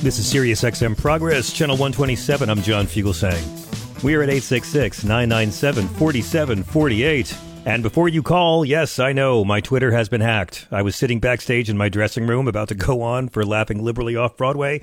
[0.00, 2.48] This is Sirius XM Progress, Channel 127.
[2.48, 4.04] I'm John Fugelsang.
[4.04, 7.36] We are at 866 997 4748.
[7.66, 10.68] And before you call, yes, I know, my Twitter has been hacked.
[10.70, 14.14] I was sitting backstage in my dressing room about to go on for Laughing Liberally
[14.14, 14.82] off Broadway,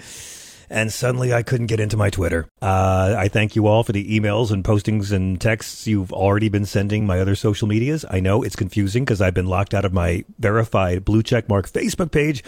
[0.70, 2.50] and suddenly I couldn't get into my Twitter.
[2.62, 6.66] Uh, I thank you all for the emails and postings and texts you've already been
[6.66, 8.04] sending my other social medias.
[8.10, 12.12] I know it's confusing because I've been locked out of my verified blue checkmark Facebook
[12.12, 12.44] page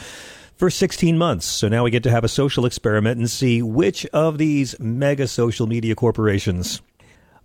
[0.58, 1.46] for 16 months.
[1.46, 5.28] So now we get to have a social experiment and see which of these mega
[5.28, 6.82] social media corporations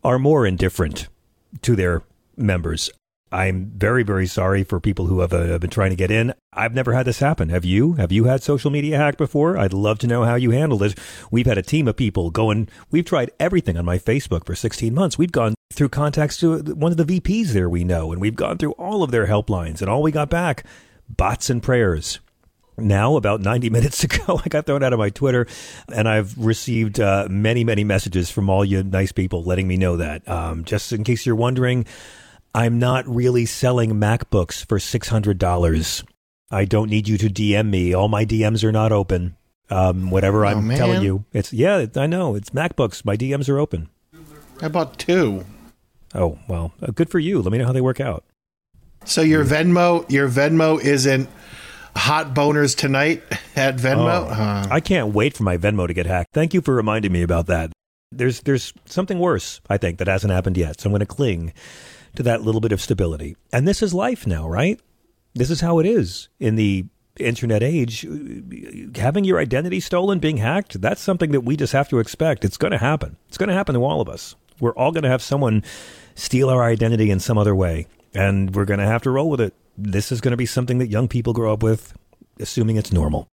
[0.03, 1.09] are more indifferent
[1.63, 2.03] to their
[2.37, 2.91] members.
[3.31, 6.35] I'm very, very sorry for people who have, uh, been trying to get in.
[6.53, 7.49] I've never had this happen.
[7.49, 7.95] Have you?
[7.95, 9.57] Have you had social media hacked before?
[9.57, 10.99] I'd love to know how you handled it.
[11.31, 14.93] We've had a team of people going, we've tried everything on my Facebook for 16
[14.93, 15.17] months.
[15.17, 18.59] We've gone through contacts to one of the VPs there we know, and we've gone
[18.59, 20.65] through all of their helplines, and all we got back
[21.09, 22.21] bots and prayers
[22.83, 25.47] now about 90 minutes ago i got thrown out of my twitter
[25.95, 29.97] and i've received uh, many many messages from all you nice people letting me know
[29.97, 30.29] that.
[30.29, 31.85] Um, just in case you're wondering
[32.55, 36.05] i'm not really selling macbooks for $600
[36.51, 37.95] i don't need you to dm me.
[37.95, 39.37] All my dms are not open.
[39.71, 40.77] Um, whatever Oh, i'm man.
[40.77, 43.05] telling you it's yeah i know it's macbooks.
[43.05, 43.89] My dms are open.
[44.61, 45.45] I bought two.
[46.15, 47.41] oh well uh, good for you.
[47.41, 48.25] Let me know how they work out.
[49.05, 51.29] So your Venmo, your Venmo isn't
[51.97, 53.23] hot boners tonight
[53.57, 54.27] at Venmo.
[54.27, 56.33] Oh, Uh, I can't wait for my Venmo to get hacked.
[56.33, 57.73] Thank you for reminding me about that.
[58.11, 60.81] There's there's something worse, I think, that hasn't happened yet.
[60.81, 61.53] So I'm going to cling
[62.17, 63.37] to that little bit of stability.
[63.53, 64.79] And this is life now, right?
[65.35, 66.85] This is how it is in the
[67.19, 68.07] internet age.
[68.97, 72.45] Having your identity stolen, being hacked, that's something that we just have to expect.
[72.45, 73.17] It's going to happen.
[73.29, 74.35] It's going to happen to all of us.
[74.61, 75.63] We're all going to have someone
[76.15, 79.41] steal our identity in some other way, and we're going to have to roll with
[79.41, 79.55] it.
[79.77, 81.95] This is going to be something that young people grow up with,
[82.39, 83.29] assuming it's normal.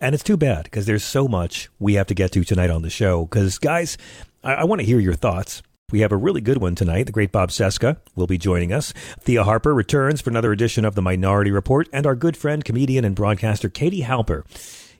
[0.00, 2.82] And it's too bad because there's so much we have to get to tonight on
[2.82, 3.26] the show.
[3.26, 3.98] Because, guys,
[4.42, 5.62] I, I want to hear your thoughts.
[5.90, 7.06] We have a really good one tonight.
[7.06, 8.92] The great Bob Cesca will be joining us.
[9.20, 13.04] Thea Harper returns for another edition of the Minority Report, and our good friend, comedian,
[13.04, 14.44] and broadcaster Katie Halper.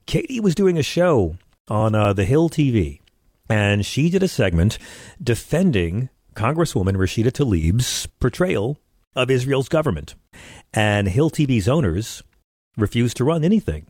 [0.07, 1.37] Katie was doing a show
[1.69, 3.01] on uh, the Hill TV,
[3.49, 4.79] and she did a segment
[5.23, 8.79] defending Congresswoman Rashida Tlaib's portrayal
[9.15, 10.15] of Israel's government.
[10.73, 12.23] And Hill TV's owners
[12.77, 13.87] refused to run anything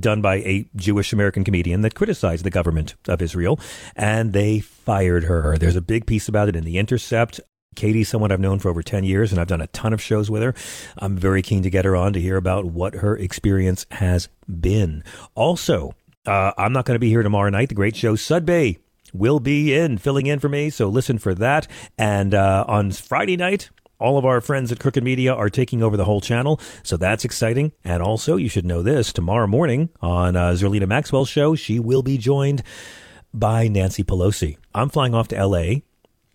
[0.00, 3.58] done by a Jewish American comedian that criticized the government of Israel,
[3.94, 5.56] and they fired her.
[5.56, 7.40] There's a big piece about it in The Intercept.
[7.74, 10.30] Katie's someone I've known for over 10 years, and I've done a ton of shows
[10.30, 10.54] with her.
[10.98, 15.02] I'm very keen to get her on to hear about what her experience has been.
[15.34, 15.94] Also,
[16.26, 17.68] uh, I'm not going to be here tomorrow night.
[17.68, 18.78] The great Joe Sudbay
[19.12, 21.66] will be in, filling in for me, so listen for that.
[21.98, 25.96] And uh, on Friday night, all of our friends at Crooked Media are taking over
[25.96, 27.72] the whole channel, so that's exciting.
[27.84, 32.02] And also, you should know this tomorrow morning on uh, Zerlina Maxwell's show, she will
[32.02, 32.62] be joined
[33.32, 34.56] by Nancy Pelosi.
[34.74, 35.80] I'm flying off to LA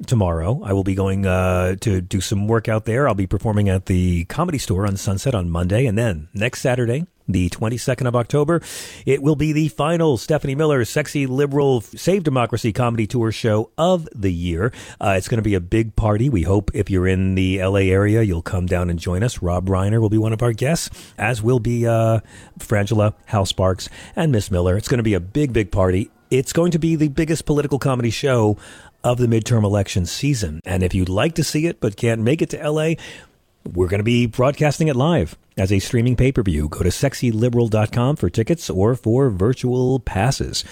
[0.05, 0.61] tomorrow.
[0.63, 3.07] I will be going uh, to do some work out there.
[3.07, 7.05] I'll be performing at the Comedy Store on Sunset on Monday, and then next Saturday,
[7.29, 8.62] the 22nd of October,
[9.06, 14.09] it will be the final Stephanie Miller Sexy Liberal Save Democracy Comedy Tour show of
[14.13, 14.74] the year.
[15.00, 16.30] Uh, it's going to be a big party.
[16.30, 19.42] We hope if you're in the LA area, you'll come down and join us.
[19.42, 22.19] Rob Reiner will be one of our guests, as will be uh,
[22.57, 24.75] Frangela, Hal Sparks, and Miss Miller.
[24.75, 26.09] It's going to be a big, big party.
[26.31, 28.57] It's going to be the biggest political comedy show
[29.03, 30.59] of the midterm election season.
[30.65, 32.94] And if you'd like to see it but can't make it to LA,
[33.65, 36.69] we're going to be broadcasting it live as a streaming pay per view.
[36.69, 40.63] Go to sexyliberal.com for tickets or for virtual passes.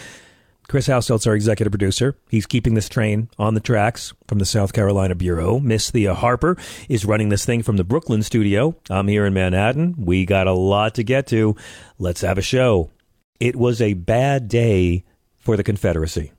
[0.67, 2.17] Chris Householt's our executive producer.
[2.29, 5.59] He's keeping this train on the tracks from the South Carolina Bureau.
[5.59, 6.57] Miss Thea Harper
[6.89, 8.75] is running this thing from the Brooklyn studio.
[8.89, 9.95] I'm here in Manhattan.
[9.97, 11.55] We got a lot to get to.
[11.99, 12.91] Let's have a show.
[13.39, 15.05] It was a bad day
[15.37, 16.33] for the Confederacy.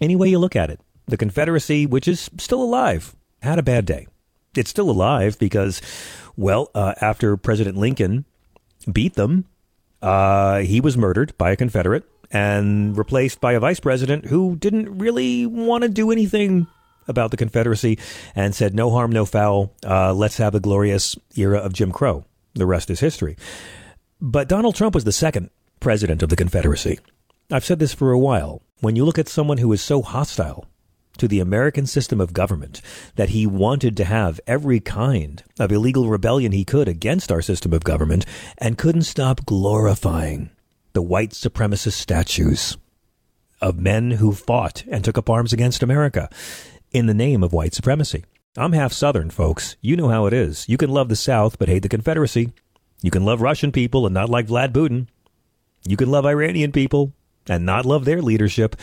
[0.00, 0.80] Any way you look at it.
[1.06, 4.06] the Confederacy, which is still alive, had a bad day.
[4.56, 5.82] It's still alive because,
[6.36, 8.24] well, uh, after President Lincoln
[8.90, 9.46] beat them,
[10.02, 14.98] uh, he was murdered by a Confederate and replaced by a vice president who didn't
[14.98, 16.66] really want to do anything
[17.06, 17.98] about the Confederacy
[18.34, 19.72] and said, no harm, no foul.
[19.86, 22.24] Uh, let's have a glorious era of Jim Crow.
[22.54, 23.36] The rest is history.
[24.20, 25.50] But Donald Trump was the second
[25.80, 26.98] president of the Confederacy.
[27.50, 28.62] I've said this for a while.
[28.80, 30.66] When you look at someone who is so hostile
[31.18, 32.80] to the American system of government
[33.16, 37.72] that he wanted to have every kind of illegal rebellion he could against our system
[37.72, 38.26] of government
[38.58, 40.50] and couldn't stop glorifying
[40.92, 42.76] the white supremacist statues
[43.60, 46.28] of men who fought and took up arms against America
[46.92, 48.24] in the name of white supremacy.
[48.56, 49.76] I'm half Southern, folks.
[49.80, 50.68] You know how it is.
[50.68, 52.52] You can love the South but hate the Confederacy.
[53.02, 55.08] You can love Russian people and not like Vlad Putin.
[55.86, 57.12] You can love Iranian people
[57.48, 58.76] and not love their leadership.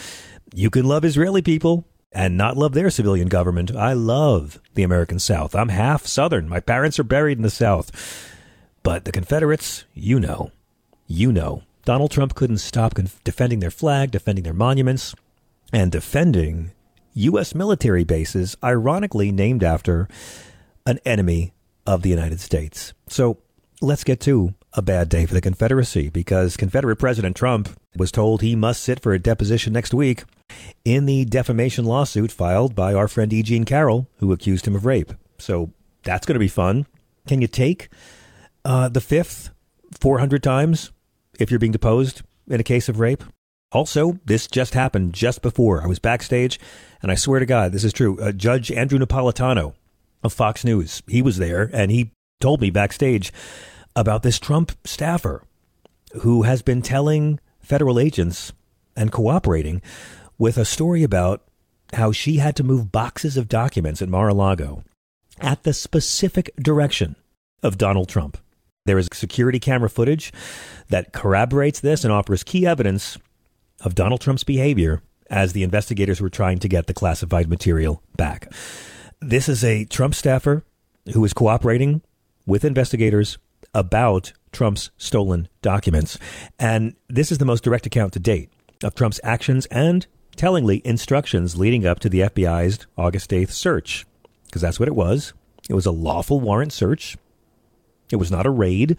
[0.53, 3.75] You can love Israeli people and not love their civilian government.
[3.75, 5.55] I love the American South.
[5.55, 6.49] I'm half Southern.
[6.49, 7.91] My parents are buried in the South.
[8.83, 10.51] But the Confederates, you know,
[11.07, 15.15] you know, Donald Trump couldn't stop defending their flag, defending their monuments,
[15.73, 16.71] and defending
[17.13, 17.55] U.S.
[17.55, 20.07] military bases, ironically named after
[20.85, 21.53] an enemy
[21.85, 22.93] of the United States.
[23.07, 23.37] So
[23.81, 28.41] let's get to a bad day for the Confederacy because Confederate President Trump was told
[28.41, 30.23] he must sit for a deposition next week
[30.85, 33.43] in the defamation lawsuit filed by our friend E.
[33.43, 35.13] Jean Carroll, who accused him of rape.
[35.37, 35.71] So
[36.03, 36.85] that's going to be fun.
[37.27, 37.89] Can you take
[38.65, 39.51] uh, the fifth
[39.99, 40.91] 400 times
[41.39, 43.23] if you're being deposed in a case of rape?
[43.71, 46.59] Also, this just happened just before I was backstage,
[47.01, 48.19] and I swear to God, this is true.
[48.19, 49.75] Uh, Judge Andrew Napolitano
[50.23, 52.11] of Fox News, he was there, and he
[52.41, 53.31] told me backstage
[53.95, 55.43] about this Trump staffer
[56.21, 58.53] who has been telling federal agents
[58.95, 59.81] and cooperating
[60.37, 61.43] with a story about
[61.93, 64.83] how she had to move boxes of documents at Mar a Lago
[65.39, 67.15] at the specific direction
[67.63, 68.37] of Donald Trump.
[68.85, 70.31] There is security camera footage
[70.89, 73.17] that corroborates this and offers key evidence
[73.81, 78.51] of Donald Trump's behavior as the investigators were trying to get the classified material back.
[79.19, 80.63] This is a Trump staffer
[81.13, 82.01] who is cooperating
[82.45, 83.37] with investigators
[83.73, 86.17] about Trump's stolen documents.
[86.59, 88.49] And this is the most direct account to date
[88.83, 94.05] of Trump's actions and, tellingly, instructions leading up to the FBI's August 8th search.
[94.45, 95.33] Because that's what it was.
[95.69, 97.17] It was a lawful warrant search.
[98.11, 98.97] It was not a raid.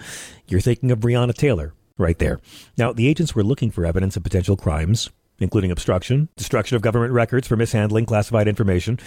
[0.48, 2.40] You're thinking of Breonna Taylor right there.
[2.78, 7.12] Now, the agents were looking for evidence of potential crimes, including obstruction, destruction of government
[7.12, 8.98] records for mishandling classified information,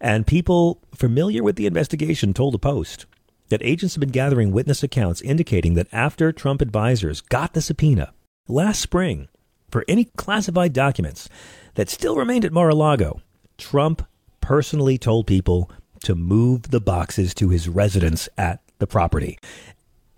[0.00, 3.06] and people familiar with the investigation told the Post
[3.54, 8.12] that agents have been gathering witness accounts indicating that after Trump advisors got the subpoena
[8.48, 9.28] last spring
[9.70, 11.28] for any classified documents
[11.74, 13.20] that still remained at Mar a Lago,
[13.56, 14.04] Trump
[14.40, 15.70] personally told people
[16.02, 19.38] to move the boxes to his residence at the property.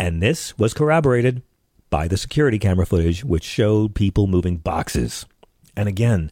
[0.01, 1.43] And this was corroborated
[1.91, 5.27] by the security camera footage, which showed people moving boxes.
[5.77, 6.31] And again,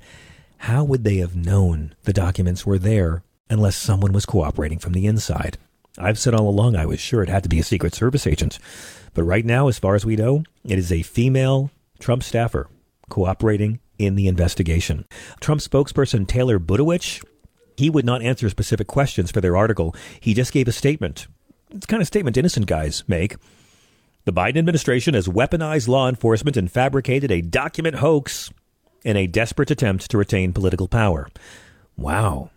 [0.56, 5.06] how would they have known the documents were there unless someone was cooperating from the
[5.06, 5.58] inside?
[5.98, 8.58] I've said all along I was sure it had to be a Secret Service agent.
[9.14, 11.70] But right now, as far as we know, it is a female
[12.00, 12.68] Trump staffer
[13.08, 15.04] cooperating in the investigation.
[15.40, 17.24] Trump spokesperson Taylor Budowich,
[17.76, 19.94] he would not answer specific questions for their article.
[20.20, 21.28] He just gave a statement.
[21.70, 23.36] It's kind of statement innocent guys make.
[24.24, 28.50] The Biden administration has weaponized law enforcement and fabricated a document hoax
[29.04, 31.28] in a desperate attempt to retain political power.
[31.96, 32.50] Wow.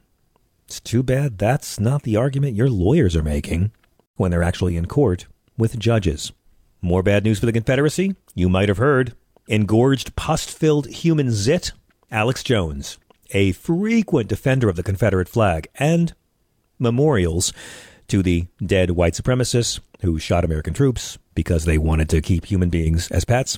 [0.68, 3.72] It's too bad that's not the argument your lawyers are making
[4.18, 5.26] when they're actually in court
[5.58, 6.34] with judges.
[6.82, 8.18] More bad news for the Confederacy?
[8.36, 9.16] You might have heard.
[9.48, 11.72] Engorged, pus filled human zit,
[12.12, 12.98] Alex Jones,
[13.32, 16.14] a frequent defender of the Confederate flag, and
[16.78, 17.54] memorials
[18.10, 22.70] to the dead white supremacists who shot American troops because they wanted to keep human
[22.70, 23.58] beings as pets.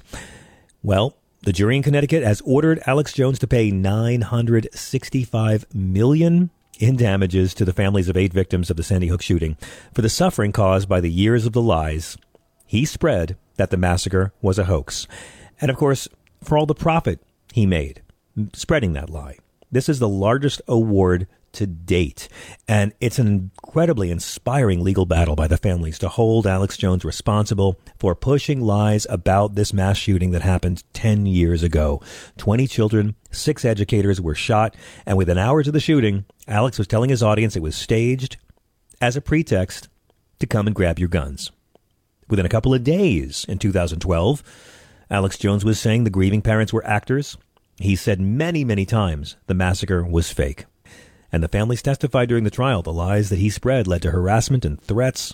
[0.83, 7.53] Well, the jury in Connecticut has ordered Alex Jones to pay 965 million in damages
[7.53, 9.57] to the families of eight victims of the Sandy Hook shooting
[9.93, 12.17] for the suffering caused by the years of the lies
[12.65, 15.05] he spread that the massacre was a hoax.
[15.59, 16.07] And of course,
[16.43, 17.19] for all the profit
[17.53, 18.01] he made
[18.53, 19.37] spreading that lie.
[19.71, 22.27] This is the largest award to date.
[22.67, 27.79] And it's an incredibly inspiring legal battle by the families to hold Alex Jones responsible
[27.97, 32.01] for pushing lies about this mass shooting that happened 10 years ago.
[32.37, 34.75] 20 children, six educators were shot,
[35.05, 38.37] and within hours of the shooting, Alex was telling his audience it was staged
[39.01, 39.87] as a pretext
[40.39, 41.51] to come and grab your guns.
[42.29, 44.43] Within a couple of days in 2012,
[45.09, 47.37] Alex Jones was saying the grieving parents were actors.
[47.77, 50.65] He said many, many times the massacre was fake.
[51.31, 54.65] And the families testified during the trial the lies that he spread led to harassment
[54.65, 55.33] and threats.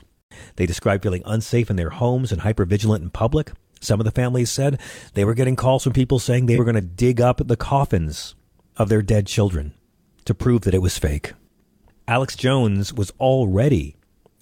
[0.55, 3.51] They described feeling unsafe in their homes and hypervigilant in public.
[3.79, 4.79] Some of the families said
[5.13, 8.35] they were getting calls from people saying they were going to dig up the coffins
[8.77, 9.73] of their dead children
[10.25, 11.33] to prove that it was fake.
[12.07, 13.95] Alex Jones was already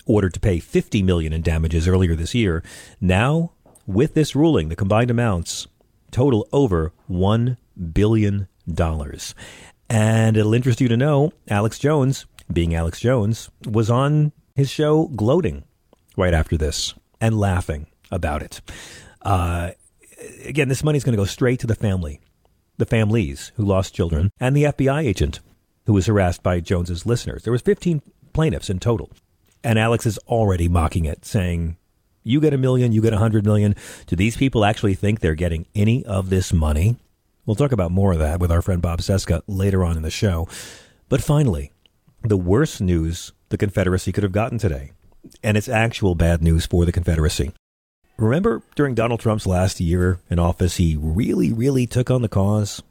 [0.05, 2.63] ordered to pay 50 million in damages earlier this year.
[2.99, 3.51] Now,
[3.85, 5.67] with this ruling, the combined amounts
[6.11, 7.57] total over 1
[7.93, 9.35] billion dollars.
[9.93, 15.05] And it'll interest you to know Alex Jones, being Alex Jones, was on his show
[15.15, 15.65] gloating
[16.17, 18.59] right after this and laughing about it.
[19.21, 19.69] Uh,
[20.43, 22.19] again, this money is going to go straight to the family,
[22.77, 25.41] the families who lost children, and the FBI agent
[25.85, 27.43] who was harassed by Jones's listeners.
[27.43, 28.01] There was 15
[28.33, 29.11] plaintiffs in total,
[29.63, 31.77] and Alex is already mocking it, saying,
[32.23, 33.75] "You get a million, you get a hundred million.
[34.07, 36.97] Do these people actually think they're getting any of this money?"
[37.45, 40.09] We'll talk about more of that with our friend Bob Cesca later on in the
[40.09, 40.47] show.
[41.09, 41.73] But finally,
[42.21, 44.93] the worst news the Confederacy could have gotten today,
[45.43, 47.51] and it's actual bad news for the Confederacy.
[48.17, 52.81] Remember during Donald Trump's last year in office, he really, really took on the cause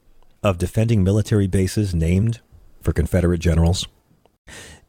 [0.42, 2.40] of defending military bases named
[2.82, 3.88] for Confederate generals?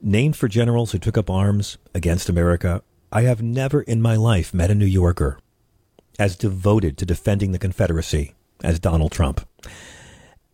[0.01, 4.53] Named for generals who took up arms against America, I have never in my life
[4.53, 5.39] met a New Yorker
[6.19, 9.47] as devoted to defending the Confederacy as Donald Trump.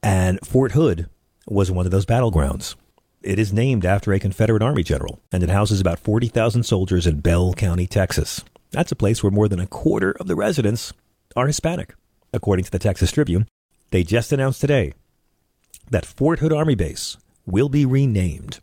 [0.01, 1.09] And Fort Hood
[1.47, 2.75] was one of those battlegrounds.
[3.21, 7.19] It is named after a Confederate Army general, and it houses about 40,000 soldiers in
[7.19, 8.43] Bell County, Texas.
[8.71, 10.93] That's a place where more than a quarter of the residents
[11.35, 11.95] are Hispanic,
[12.33, 13.47] according to the Texas Tribune.
[13.91, 14.93] They just announced today
[15.89, 18.59] that Fort Hood Army Base will be renamed.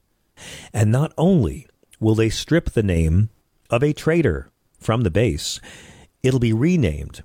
[0.72, 1.66] And not only
[2.00, 3.30] will they strip the name
[3.68, 5.60] of a traitor from the base,
[6.22, 7.22] it'll be renamed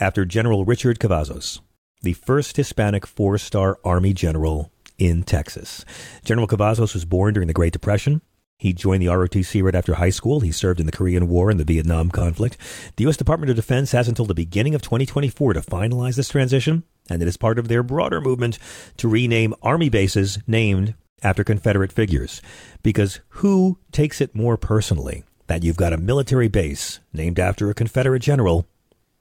[0.00, 1.60] after General Richard Cavazos,
[2.02, 5.84] the first Hispanic four star Army general in Texas.
[6.24, 8.22] General Cavazos was born during the Great Depression.
[8.58, 10.40] He joined the ROTC right after high school.
[10.40, 12.58] He served in the Korean War and the Vietnam conflict.
[12.96, 13.16] The U.S.
[13.16, 17.28] Department of Defense has until the beginning of 2024 to finalize this transition, and it
[17.28, 18.58] is part of their broader movement
[18.98, 22.42] to rename Army bases named after Confederate figures.
[22.82, 27.74] Because who takes it more personally that you've got a military base named after a
[27.74, 28.66] Confederate general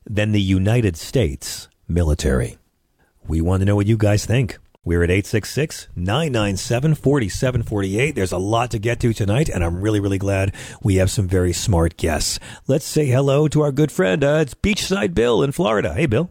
[0.06, 2.58] than the United States military?
[3.28, 4.58] We want to know what you guys think.
[4.84, 8.16] We're at 866 997 4748.
[8.16, 11.28] There's a lot to get to tonight, and I'm really, really glad we have some
[11.28, 12.40] very smart guests.
[12.68, 14.24] Let's say hello to our good friend.
[14.24, 15.94] Uh, it's Beachside Bill in Florida.
[15.94, 16.30] Hey, Bill.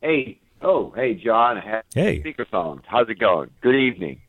[0.00, 0.40] Hey.
[0.62, 1.60] Oh, hey, John.
[1.94, 2.22] Hey.
[2.22, 2.80] Speakerphone.
[2.86, 3.50] How's it going?
[3.60, 4.20] Good evening.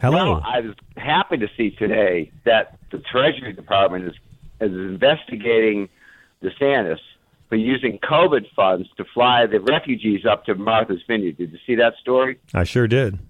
[0.00, 0.40] Hello.
[0.44, 4.14] I was happy to see today that the Treasury Department is,
[4.60, 5.88] is investigating
[6.42, 6.98] DeSantis
[7.54, 11.36] for using COVID funds to fly the refugees up to Martha's Vineyard.
[11.38, 12.36] Did you see that story?
[12.52, 13.20] I sure did.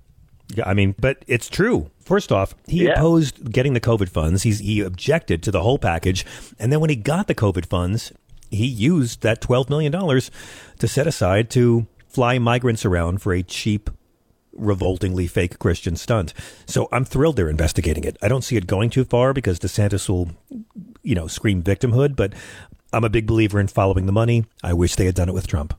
[0.65, 1.91] I mean, but it's true.
[2.01, 2.93] First off, he Yeah.
[2.93, 4.43] opposed getting the COVID funds.
[4.43, 6.25] He's, he objected to the whole package.
[6.59, 8.13] And then when he got the COVID funds,
[8.51, 13.91] he used that $12 million to set aside to fly migrants around for a cheap,
[14.55, 16.33] revoltingly fake Christian stunt.
[16.65, 18.17] So I'm thrilled they're investigating it.
[18.23, 20.31] I don't see it going too far because DeSantis will,
[21.03, 22.33] you know, scream victimhood, but
[22.95, 24.45] I'm a big believer in following the money.
[24.63, 25.75] I wish they had done it with Trump.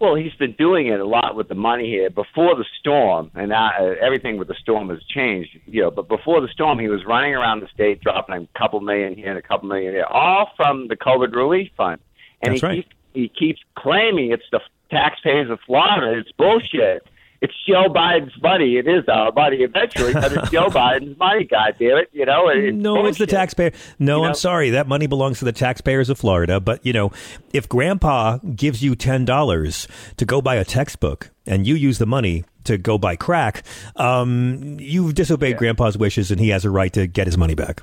[0.00, 2.08] Well, he's been doing it a lot with the money here.
[2.08, 5.90] Before the storm, and now, uh, everything with the storm has changed, you know.
[5.90, 9.30] But before the storm, he was running around the state, dropping a couple million here
[9.30, 12.00] and a couple million there, all from the COVID relief fund.
[12.42, 12.74] And That's he, right.
[12.76, 16.16] keeps, he keeps claiming it's the taxpayers of Florida.
[16.16, 17.04] It's bullshit.
[17.40, 18.78] It's Joe Biden's money.
[18.78, 21.44] It is our money eventually, but it's Joe Biden's money.
[21.44, 22.48] God damn it, you know.
[22.48, 23.70] It's no, it's the taxpayer.
[24.00, 24.34] No, You I'm know?
[24.34, 24.70] sorry.
[24.70, 26.58] That money belongs to the taxpayers of Florida.
[26.58, 27.12] But, you know,
[27.52, 32.44] if grandpa gives you $10 to go buy a textbook and you use the money
[32.64, 33.62] to go buy crack,
[33.94, 37.82] um, you've disobeyed grandpa's wishes and he has a right to get his money back.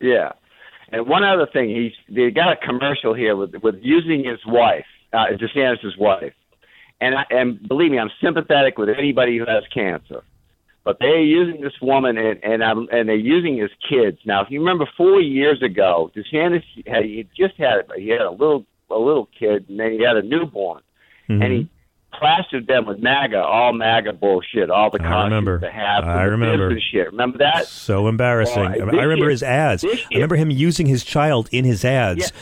[0.00, 0.32] Yeah.
[0.90, 4.84] And one other thing, he's they got a commercial here with with using his wife,
[5.12, 6.32] uh, DeSantis' wife,
[7.04, 10.22] and I, and believe me, I'm sympathetic with anybody who has cancer,
[10.84, 14.18] but they're using this woman and and I'm, and they're using his kids.
[14.24, 18.30] Now, if you remember, four years ago, DeSantis had he just had he had a
[18.30, 20.82] little a little kid and then he had a newborn,
[21.28, 21.73] and he mm-hmm.
[22.18, 25.58] Plastered them with MAGA, all MAGA bullshit, all the I remember.
[25.60, 26.78] the hats, I remember.
[26.80, 27.06] shit.
[27.10, 27.66] Remember that?
[27.66, 28.62] So embarrassing.
[28.62, 29.84] Well, I, I remember year- his ads.
[29.84, 32.32] I remember him using his child in his ads,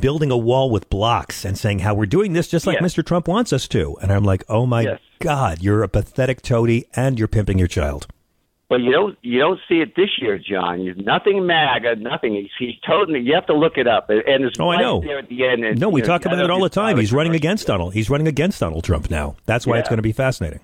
[0.00, 2.86] building a wall with blocks and saying how we're doing this just like Yeah.
[2.86, 3.04] Mr.
[3.04, 3.96] Trump wants us to.
[4.02, 5.00] And I'm like, oh my Yes.
[5.20, 8.06] God, you're a pathetic toady and you're pimping your child.
[8.68, 10.82] But you don't you don't see it this year, John.
[10.82, 12.34] You, nothing MAGA, nothing.
[12.34, 13.20] He's, he's totally.
[13.20, 14.10] You have to look it up.
[14.10, 15.00] And his Oh, I know.
[15.00, 15.64] There at the end.
[15.64, 16.98] and, No, we you know, talk about it all the time.
[16.98, 17.94] He's running against Donald.
[17.94, 19.36] He's running against Donald Trump now.
[19.46, 20.60] That's why it's going to be fascinating.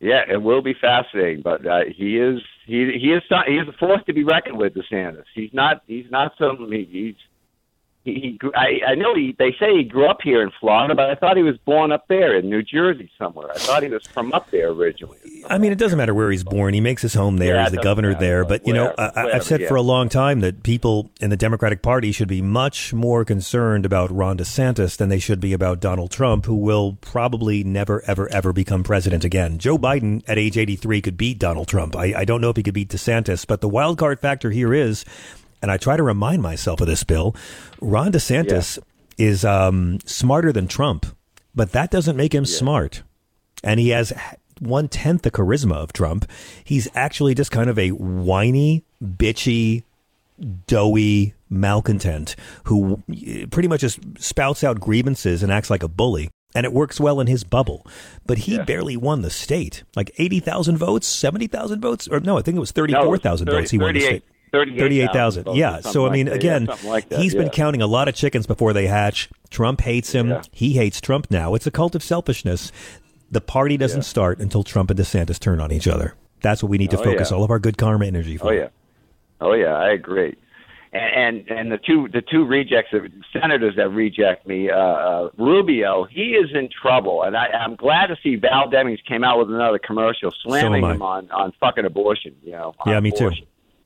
[0.00, 3.72] Yeah, it will be fascinating, but uh, he is he he is he is a
[3.78, 4.74] force to be reckoned with.
[4.74, 5.24] DeSantis.
[5.34, 7.14] He's not he's not some he, he's
[8.06, 11.10] he, he I, I know he, they say he grew up here in Florida, but
[11.10, 13.50] I thought he was born up there in New Jersey somewhere.
[13.50, 15.18] I thought he was from up there originally.
[15.50, 16.72] I mean, it doesn't matter where he's born.
[16.72, 17.56] He makes his home there.
[17.56, 18.44] Yeah, he's the governor matter, there.
[18.44, 19.68] but you know, wherever- I, I've said yeah.
[19.68, 23.84] for a long time that people in the Democratic Party should be much more concerned
[23.84, 28.28] about Ron DeSantis than they should be about Donald Trump, who will probably never, ever,
[28.28, 29.58] ever become president again.
[29.58, 31.96] Joe Biden at age 83 could beat Donald Trump.
[31.96, 34.72] I, I don't know if he could beat DeSantis, but the wild card factor here
[34.72, 35.04] is,
[35.66, 37.34] and I try to remind myself of this, Bill,
[37.80, 38.78] Ron DeSantis
[39.18, 41.06] is um, smarter than Trump,
[41.56, 43.02] but that doesn't make him smart
[43.62, 44.12] and he has
[44.60, 46.30] one tenth the charisma of Trump.
[46.64, 49.82] He's actually just kind of a whiny, bitchy,
[50.66, 53.02] doughy malcontent who
[53.50, 56.30] pretty much just spouts out grievances and acts like a bully.
[56.54, 57.86] And it works well in his bubble.
[58.24, 59.82] But he barely won the state.
[59.94, 62.08] Like 80,000 votes, 70,000 votes?
[62.08, 64.24] Or no, I think it was 34,000 No, votes he won the state.
[64.56, 65.44] 38,000 38,000.
[65.44, 65.80] votes or Yeah.
[65.80, 66.26] So, I mean.
[66.26, 69.28] Yeah, again, something like that, he's been counting a lot of chickens before they hatch.
[69.50, 70.28] Trump hates him.
[70.30, 70.42] Yeah.
[70.52, 71.54] He hates Trump now.
[71.54, 72.72] It's a cult of selfishness.
[73.30, 76.14] The party doesn't start until Trump and DeSantis turn on each other.
[76.42, 77.36] That's what we need to Oh, focus yeah.
[77.36, 78.48] all of our good karma energy for.
[78.48, 78.68] Oh yeah,
[79.40, 80.36] oh yeah, I agree.
[80.92, 82.90] And and, and the two the two rejects
[83.32, 88.06] senators that reject me, uh, uh, Rubio, he is in trouble, and I, I'm glad
[88.06, 90.94] to see Val Demings came out with another commercial slamming I.
[90.94, 92.36] him on on fucking abortion.
[92.44, 93.30] You know, Yeah, me too.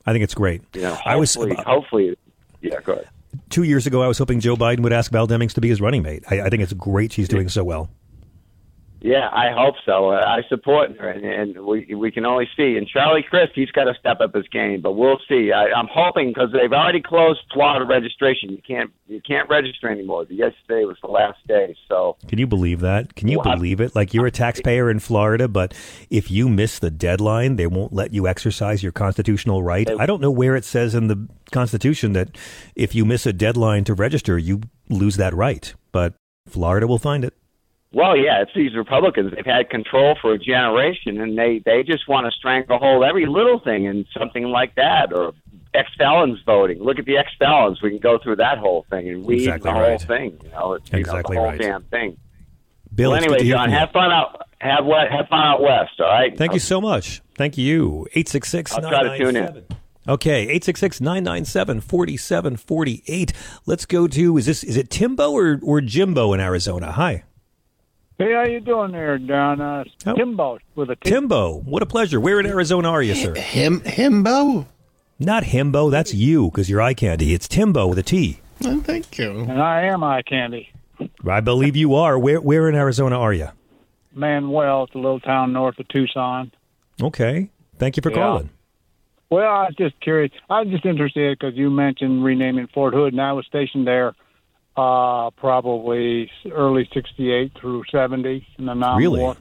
[0.05, 0.61] I think it's great.
[0.73, 2.17] You know, I was hopefully, hopefully,
[2.61, 3.09] yeah, go ahead.
[3.49, 4.01] two years ago.
[4.01, 6.23] I was hoping Joe Biden would ask Val Demings to be his running mate.
[6.29, 7.89] I, I think it's great she's doing so well.
[9.01, 10.11] Yeah, I hope so.
[10.11, 12.77] I support her, and, and we we can only see.
[12.77, 15.51] And Charlie Crist, he's got to step up his game, but we'll see.
[15.51, 18.51] I, I'm hoping because they've already closed Florida registration.
[18.51, 20.27] You can't you can't register anymore.
[20.29, 23.15] Yesterday was the last day, so Can you believe that?
[23.15, 23.95] Can you Well, believe it?
[23.95, 25.73] Like you're a taxpayer in Florida, but
[26.11, 29.89] if you miss the deadline, they won't let you exercise your constitutional right.
[29.99, 32.37] I don't know where it says in the Constitution that
[32.75, 35.73] if you miss a deadline to register, you lose that right.
[35.91, 36.13] But
[36.47, 37.33] Florida will find it.
[37.93, 39.33] Well, yeah, it's these Republicans.
[39.35, 43.59] They've had control for a generation, and they they just want to stranglehold every little
[43.59, 45.33] thing and something like that, or
[45.73, 46.79] ex felons voting.
[46.79, 47.81] Look at the ex felons.
[47.81, 50.01] We can go through that whole thing and read Exactly the whole right.
[50.01, 50.39] thing.
[50.43, 51.59] You know, it's, you know, the whole right.
[51.59, 52.17] damn thing.
[52.93, 53.79] Bill, well, anyway, John, from you.
[53.79, 54.47] have fun out.
[54.59, 55.11] Have what?
[55.11, 55.99] Have fun out west.
[55.99, 56.37] All right.
[56.37, 57.21] Thank you so much.
[57.35, 58.07] Thank you.
[58.13, 59.65] 866 I'll try to tune in.
[60.07, 63.33] Okay, 866 997 4748.
[63.65, 66.91] Let's go to is this is it Timbo or, or Jimbo in Arizona?
[66.93, 67.23] Hi.
[68.21, 69.59] Hey, how you doing there, Don?
[69.59, 70.13] Uh, Oh.
[70.13, 71.09] Timbo with a T.
[71.09, 72.19] Timbo, what a pleasure.
[72.19, 73.33] Where in Arizona are you, sir?
[73.33, 74.67] Him, himbo.
[75.17, 77.33] Not Himbo, that's you because you're eye candy.
[77.33, 78.39] It's Timbo with a T.
[78.63, 79.31] Oh, thank you.
[79.39, 80.69] and I am eye candy.
[81.27, 82.19] I believe you are.
[82.19, 83.47] Where where in Arizona are you?
[84.13, 86.51] Manuel, it's a little town north of Tucson.
[87.01, 87.49] Okay.
[87.79, 88.17] Thank you for Yeah.
[88.17, 88.49] calling.
[89.31, 90.31] Well, I was just curious.
[90.49, 94.13] I was just interested because you mentioned renaming Fort Hood, and I was stationed there
[94.75, 99.35] uh, probably early '68 through '70 in the Nam Really?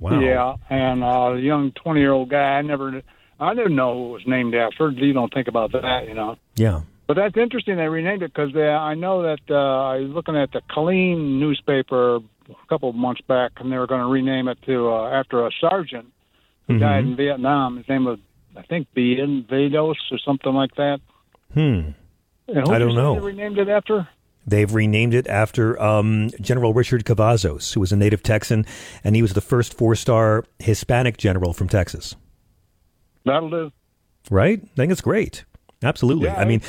[0.00, 0.20] Wow.
[0.20, 2.58] Yeah, and uh, a young 20 year old guy.
[2.58, 3.02] I never,
[3.38, 4.90] I didn't know who it was named after.
[4.90, 6.36] You don't think about that, you know.
[6.56, 6.82] Yeah.
[7.06, 7.76] But that's interesting.
[7.76, 12.16] They renamed it because I know that uh, I was looking at the Killeen newspaper
[12.16, 15.46] a couple of months back, and they were going to rename it to uh, after
[15.46, 16.06] a sergeant
[16.66, 17.76] who died in Vietnam.
[17.76, 18.18] His name was,
[18.56, 21.00] I think, Bien Vados or something like that.
[21.52, 21.90] Hmm.
[22.48, 23.14] I don't did you say know.
[23.14, 24.08] They renamed it after.
[24.46, 28.66] They've renamed it after um, General Richard Cavazos, who was a native Texan,
[29.02, 32.14] and he was the first four star Hispanic general from Texas.
[33.24, 33.72] That'll do.
[34.30, 34.60] Right?
[34.62, 35.44] I think it's great.
[35.82, 36.26] Absolutely.
[36.26, 36.60] Yeah, I mean.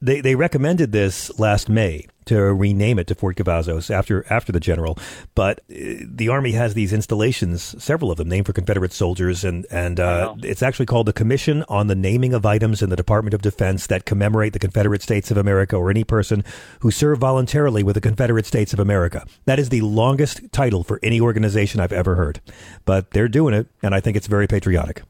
[0.00, 4.60] They they recommended this last May to rename it to Fort Cavazos after after the
[4.60, 4.96] general,
[5.34, 9.66] but uh, the army has these installations, several of them named for Confederate soldiers, and
[9.70, 13.34] and uh, it's actually called the Commission on the Naming of Items in the Department
[13.34, 16.44] of Defense that commemorate the Confederate States of America or any person
[16.80, 19.26] who served voluntarily with the Confederate States of America.
[19.44, 22.40] That is the longest title for any organization I've ever heard,
[22.84, 25.02] but they're doing it, and I think it's very patriotic.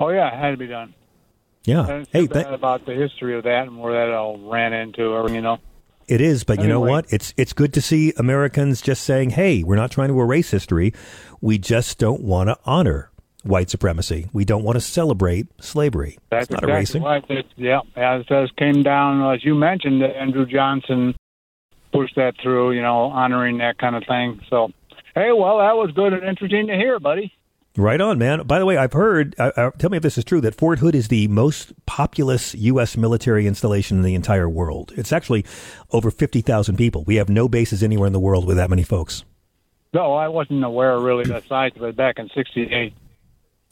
[0.00, 0.94] Oh yeah, it had to be done.
[1.68, 1.86] Yeah.
[1.86, 4.38] And it's Hey, too bad tha- about the history of that and where that all
[4.38, 5.58] ran into, or you know.
[6.06, 7.04] It is, but you know what?
[7.10, 10.94] It's it's good to see Americans just saying, "Hey, we're not trying to erase history.
[11.42, 13.10] We just don't want to honor
[13.42, 14.30] white supremacy.
[14.32, 16.16] We don't want to celebrate slavery.
[16.30, 17.46] That's it's not exactly erasing." right.
[17.56, 21.14] Yeah, as as came down as you mentioned, Andrew Johnson
[21.92, 22.72] pushed that through.
[22.72, 24.40] You know, honoring that kind of thing.
[24.48, 24.72] So,
[25.14, 27.34] hey, well, that was good and interesting to hear, buddy.
[27.78, 28.42] Right on, man.
[28.42, 29.36] By the way, I've heard.
[29.38, 30.40] Uh, uh, tell me if this is true.
[30.40, 32.96] That Fort Hood is the most populous U.S.
[32.96, 34.92] military installation in the entire world.
[34.96, 35.44] It's actually
[35.92, 37.04] over fifty thousand people.
[37.04, 39.24] We have no bases anywhere in the world with that many folks.
[39.94, 42.92] No, I wasn't aware really of the size of it back in '68.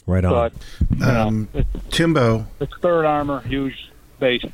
[0.06, 0.32] Right on.
[0.32, 0.52] But
[0.90, 3.90] you know, Um, it's, Timbo, it's third armor, huge
[4.20, 4.44] base.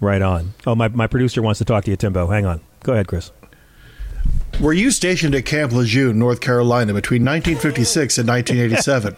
[0.00, 0.54] Right on.
[0.66, 2.26] Oh, my, my producer wants to talk to you, Timbo.
[2.28, 2.62] Hang on.
[2.82, 3.30] Go ahead, Chris.
[4.60, 9.16] Were you stationed at Camp Lejeune, North Carolina, between 1956 and 1987?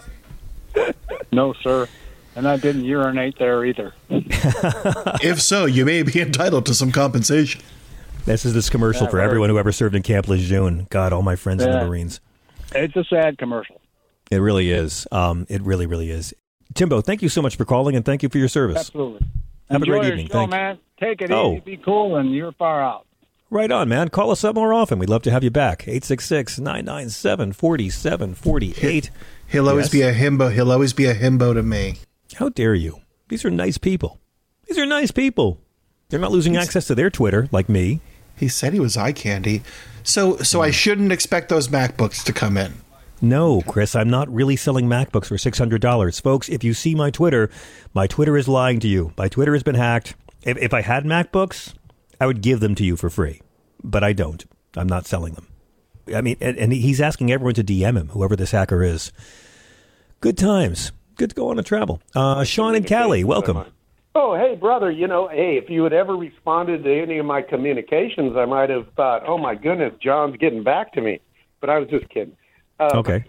[1.35, 1.89] No, sir.
[2.37, 3.95] And I didn't urinate there either.
[4.11, 7.63] if so, you may be entitled to some compensation.
[8.27, 10.87] This is this commercial Yeah, for everyone who ever served in Camp Lejeune.
[10.91, 11.81] God, all my friends in Yeah.
[11.81, 12.21] the Marines.
[12.75, 13.81] It's a sad commercial.
[14.31, 15.07] It really is.
[15.11, 16.35] Um, it really, really is.
[16.75, 18.77] Timbo, thank you so much for calling and thank you for your service.
[18.79, 19.27] Absolutely.
[19.71, 20.27] Have a Enjoy great your evening.
[20.27, 20.57] show, Thank you.
[20.59, 20.79] man.
[21.01, 21.53] Take it Oh.
[21.53, 23.07] easy, be cool, and you're far out.
[23.53, 24.09] Right on, man.
[24.09, 24.99] Call us up more often.
[24.99, 25.83] We'd love to have you back.
[25.83, 29.11] 866 997 4748.
[29.47, 29.93] He'll always Yes.
[29.93, 30.51] be a himbo.
[30.51, 31.97] He'll always be a himbo to me.
[32.37, 33.01] How dare you?
[33.29, 34.19] These are nice people.
[34.67, 35.61] These are nice people.
[36.09, 38.01] They're not losing access to their Twitter like me.
[38.37, 39.63] He said he was eye candy.
[40.03, 42.73] So, so I shouldn't expect those MacBooks to come in.
[43.21, 46.23] No, Chris, I'm not really selling MacBooks for $600.
[46.23, 47.51] Folks, if you see my Twitter,
[47.93, 49.13] my Twitter is lying to you.
[49.19, 50.15] My Twitter has been hacked.
[50.43, 51.75] If, if I had MacBooks,
[52.23, 53.41] I would give them to you for free.
[53.83, 54.45] But I don't.
[54.77, 55.49] I'm not selling them.
[56.15, 59.11] I mean, and, and he's asking everyone to DM him, whoever this hacker is.
[60.21, 60.93] Good times.
[61.17, 62.01] Good to go on a travel.
[62.15, 63.65] Uh, Sean and Cali, welcome.
[64.15, 64.89] Oh, hey, brother.
[64.89, 68.71] You know, hey, if you had ever responded to any of my communications, I might
[68.71, 71.21] have thought, oh my goodness, John's getting back to me.
[71.61, 72.37] But I was just kidding.
[72.79, 73.25] Uh, Okay.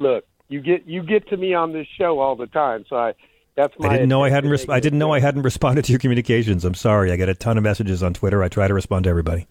[0.00, 3.14] Look, you get you get to me on this show all the time, so I
[3.56, 3.88] that's my.
[3.88, 4.50] I didn't know I hadn't.
[4.50, 6.64] Res- I didn't know I hadn't responded to your communications.
[6.64, 7.12] I'm sorry.
[7.12, 8.42] I get a ton of messages on Twitter.
[8.42, 9.46] I try to respond to everybody.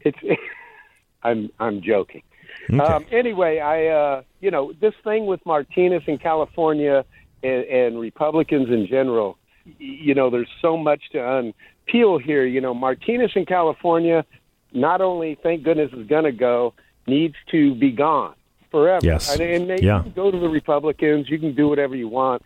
[0.00, 0.18] It's.
[1.22, 2.22] I'm I'm joking.
[2.68, 2.78] Okay.
[2.80, 7.04] Um, anyway, I uh, you know this thing with Martinez in California
[7.42, 9.38] and, and Republicans in general.
[9.78, 12.44] You know, there's so much to unpeel here.
[12.44, 14.24] You know, Martinez in California,
[14.72, 16.74] not only thank goodness is going to go,
[17.08, 18.34] needs to be gone
[18.70, 19.04] forever.
[19.04, 19.32] Yes.
[19.32, 19.98] and, and they, Yeah.
[19.98, 21.28] you can go to the Republicans.
[21.28, 22.42] You can do whatever you want,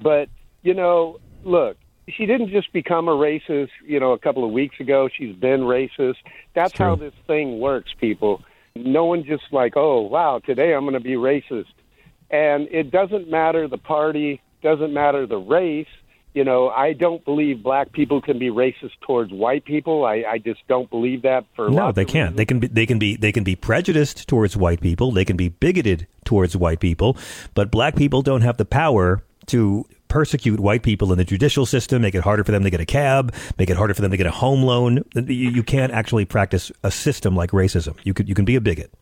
[0.00, 0.28] but
[0.62, 1.76] you know, look.
[2.08, 5.08] She didn't just become a racist, you know, a couple of weeks ago.
[5.16, 6.16] She's been racist.
[6.54, 8.42] That's how this thing works, people.
[8.74, 11.66] No one just like, oh, wow, today I'm going to be racist.
[12.30, 15.86] And it doesn't matter the party, doesn't matter the race.
[16.32, 20.04] You know, I don't believe black people can be racist towards white people.
[20.04, 22.36] I, I just don't believe that for No, they can't.
[22.36, 22.68] They can be.
[22.68, 23.16] They can be.
[23.16, 25.10] They can be prejudiced towards white people.
[25.10, 27.16] They can be bigoted towards white people.
[27.54, 32.02] But black people don't have the power to persecute white people in the judicial system,
[32.02, 34.16] make it harder for them to get a cab, make it harder for them to
[34.18, 35.04] get a home loan.
[35.14, 37.96] You, you can't actually practice a system like racism.
[38.02, 38.28] You could.
[38.28, 38.92] You can be a bigot.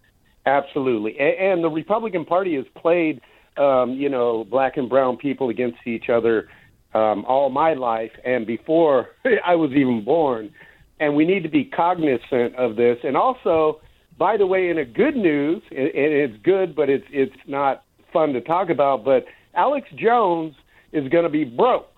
[0.47, 3.21] Absolutely, and, the Republican Party has played,
[3.57, 6.49] um, you know, black and brown people against each other
[6.95, 9.09] um, all my life and before
[9.45, 10.53] I was even born.
[11.01, 12.99] And we need to be cognizant of this.
[13.05, 13.81] And also,
[14.19, 18.33] by the way, in a good news, and it's good, but it's it's not fun
[18.33, 19.05] to talk about.
[19.05, 20.55] But Alex Jones
[20.93, 21.91] is going to be broke.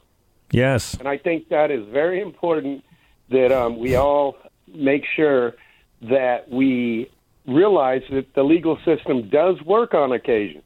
[0.51, 0.95] Yes.
[0.95, 2.85] And I think that is very important
[3.31, 5.55] that um, we all make sure
[6.03, 7.11] that we
[7.47, 10.63] realize that the legal system does work on occasion.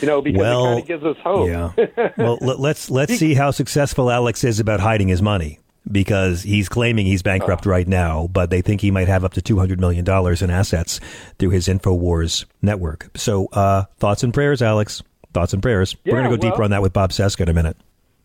[0.00, 1.48] You know, because Well, it kind of gives us hope.
[1.48, 2.10] Yeah.
[2.16, 5.60] well, let, let's let's see how successful Alex is about hiding his money
[5.90, 9.42] because he's claiming he's bankrupt right now, but they think he might have up to
[9.42, 10.98] two hundred million dollars in assets
[11.38, 13.10] through his Infowars network.
[13.14, 15.02] So, uh, thoughts and prayers, Alex.
[15.36, 15.94] Thoughts and prayers.
[16.06, 17.76] We're going to go deeper on that with Bob Cesca in a minute.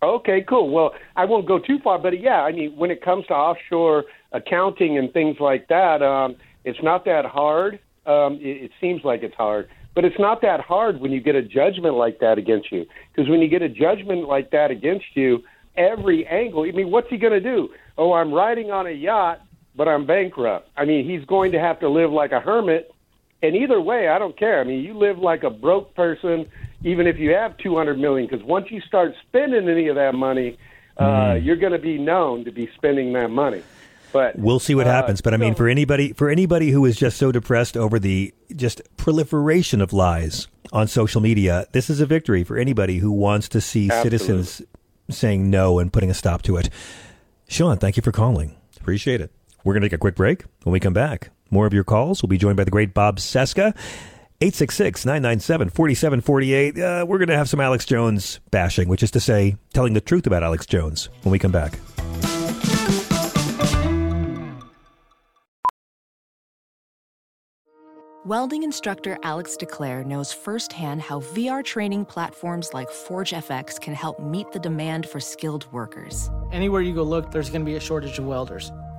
[0.02, 0.70] Okay, cool.
[0.70, 4.06] Well, I won't go too far, but yeah, I mean, when it comes to offshore
[4.32, 7.80] accounting and things like that, um, it's not that hard.
[8.06, 11.36] Um, it, it seems like it's hard, but it's not that hard when you get
[11.36, 12.86] a judgment like that against you.
[13.14, 15.44] Because when you get a judgment like that against you,
[15.76, 16.64] every angle.
[16.64, 17.68] I mean, what's he going to do?
[17.98, 19.42] Oh, I'm riding on a yacht,
[19.76, 20.70] but I'm bankrupt.
[20.78, 22.90] I mean, he's going to have to live like a hermit.
[23.44, 24.62] And either way, I don't care.
[24.62, 26.48] I mean, you live like a broke person,
[26.84, 30.14] even if you have two hundred million, because once you start spending any of that
[30.16, 30.58] money,
[30.98, 33.64] uh, you're going to be known to be spending that money.
[34.12, 36.86] But We'll see what uh, happens, but I mean, so- for anybody for anybody who
[36.86, 42.02] is just so depressed over the just proliferation of lies on social media, this is
[42.02, 44.18] a victory for anybody who wants to see Absolutely.
[44.18, 44.62] citizens
[45.10, 46.70] saying no and putting a stop to it.
[47.48, 48.56] Sean, thank you for calling.
[48.80, 49.32] Appreciate it.
[49.64, 50.44] We're going to take a quick break.
[50.64, 52.22] When we come back, more of your calls.
[52.24, 53.76] We'll be joined by the great Bob Cesca.
[54.42, 56.80] 866 997 4748.
[56.80, 60.02] Uh, We're going to have some Alex Jones bashing, which is to say, telling the
[60.02, 61.78] truth about Alex Jones when we come back.
[68.24, 74.52] Welding instructor Alex DeClaire knows firsthand how VR training platforms like ForgeFX can help meet
[74.52, 76.30] the demand for skilled workers.
[76.52, 78.72] Anywhere you go look, there's going to be a shortage of welders.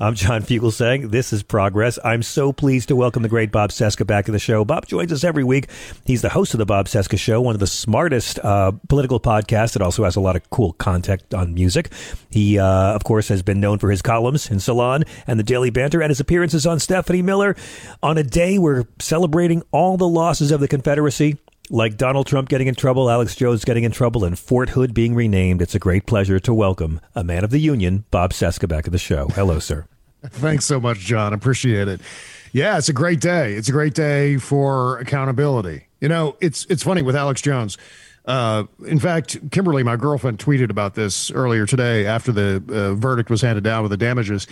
[0.00, 1.10] I'm John Fugelsang.
[1.10, 1.98] This is Progress.
[2.04, 4.64] I'm so pleased to welcome the great Bob Cesca back to the show.
[4.64, 5.66] Bob joins us every week.
[6.04, 9.74] He's the host of the Bob Cesca Show, one of the smartest uh, political podcasts.
[9.74, 11.90] It also has a lot of cool content on music.
[12.30, 15.70] He, uh, of course, has been known for his columns in Salon and the Daily
[15.70, 17.56] Banter and his appearances on Stephanie Miller.
[18.00, 21.38] On a day we're celebrating all the losses of the Confederacy,
[21.70, 25.14] like Donald Trump getting in trouble, Alex Jones getting in trouble, and Fort Hood being
[25.14, 28.86] renamed, it's a great pleasure to welcome a man of the Union, Bob Cesca, back
[28.86, 29.28] at the show.
[29.28, 29.86] Hello, sir.
[30.24, 31.32] Thanks so much, John.
[31.32, 32.00] Appreciate it.
[32.52, 33.54] Yeah, it's a great day.
[33.54, 35.86] It's a great day for accountability.
[36.00, 37.76] You know, it's it's funny with Alex Jones.
[38.24, 43.30] Uh, in fact, Kimberly, my girlfriend, tweeted about this earlier today after the uh, verdict
[43.30, 44.46] was handed down with the damages,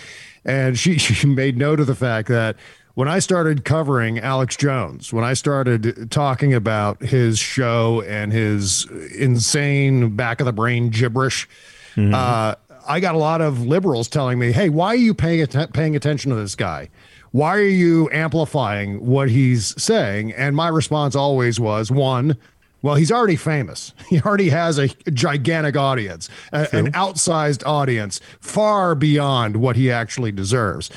[0.45, 2.57] and she she made note of the fact that
[2.97, 8.87] when I started covering Alex Jones, when I started talking about his show and his
[9.15, 11.47] insane back of the brain gibberish,
[11.95, 12.15] mm-hmm.
[12.15, 12.55] uh,
[12.89, 15.95] I got a lot of liberals telling me, "Hey, why are you paying att- paying
[15.95, 16.89] attention to this guy?
[17.33, 22.39] Why are you amplifying what he's saying?" And my response always was, one,
[22.81, 23.93] well, he's already famous.
[24.09, 30.33] He already has a gigantic audience, a, an outsized audience, far beyond what he actually
[30.33, 30.91] deserves.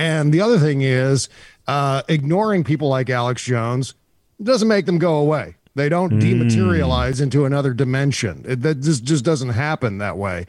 [0.00, 1.28] And the other thing is,
[1.66, 3.92] uh, ignoring people like Alex Jones
[4.42, 5.56] doesn't make them go away.
[5.74, 6.22] They don't mm.
[6.22, 8.46] dematerialize into another dimension.
[8.48, 10.46] It, that just, just doesn't happen that way.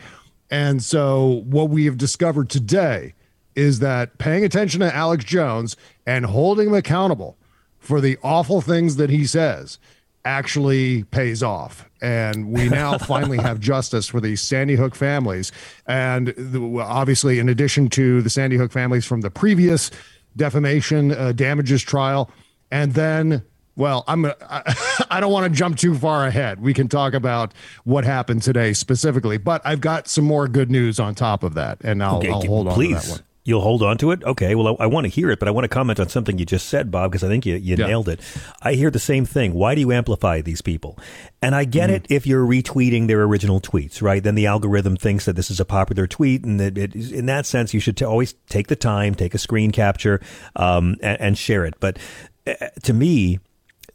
[0.50, 3.14] And so, what we have discovered today
[3.54, 7.38] is that paying attention to Alex Jones and holding him accountable
[7.78, 9.80] for the awful things that he says
[10.26, 11.90] actually pays off.
[12.02, 15.52] And we now finally have justice for the Sandy Hook families.
[15.88, 19.92] And the, obviously, in addition to the Sandy Hook families from the previous
[20.36, 22.32] defamation uh, damages trial,
[22.72, 23.44] and then
[23.76, 24.34] well, I'm I,
[25.10, 26.62] I don't want to jump too far ahead.
[26.62, 27.54] We can talk about
[27.84, 31.80] what happened today specifically, but I've got some more good news on top of that,
[31.84, 33.02] and I'll, okay, I'll hold on please.
[33.02, 33.26] to that one.
[33.44, 34.24] You'll hold on to it?
[34.24, 34.54] Okay.
[34.54, 36.46] Well, I, I, want to hear it, but I want to comment on something you
[36.46, 37.88] just said, Bob, because I think you, you yeah.
[37.88, 38.20] nailed it.
[38.62, 39.54] I hear the same thing.
[39.54, 41.00] Why do you amplify these people?
[41.42, 41.96] And I get mm-hmm.
[41.96, 44.22] it if you're retweeting their original tweets, right?
[44.22, 46.44] Then the algorithm thinks that this is a popular tweet.
[46.46, 49.40] And that it, in that sense, you should t- always take the time, take a
[49.40, 50.22] screen capture,
[50.56, 51.74] um, and, and share it.
[51.80, 51.98] But
[52.46, 53.40] uh, to me,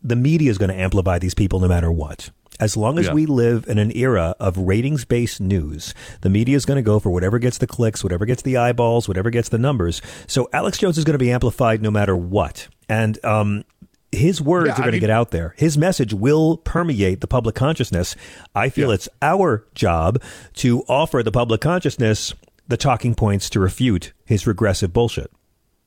[0.02, 2.30] the media is going to amplify these people no matter what.
[2.58, 3.12] As long as yeah.
[3.12, 6.98] we live in an era of ratings based news, the media is going to go
[6.98, 10.00] for whatever gets the clicks, whatever gets the eyeballs, whatever gets the numbers.
[10.26, 12.68] So Alex Jones is going to be amplified no matter what.
[12.88, 13.64] And um,
[14.10, 15.54] his words yeah, are going to get out there.
[15.58, 18.16] His message will permeate the public consciousness.
[18.54, 18.94] I feel yeah.
[18.94, 20.22] it's our job
[20.54, 22.34] to offer the public consciousness
[22.68, 25.30] the talking points to refute his regressive bullshit.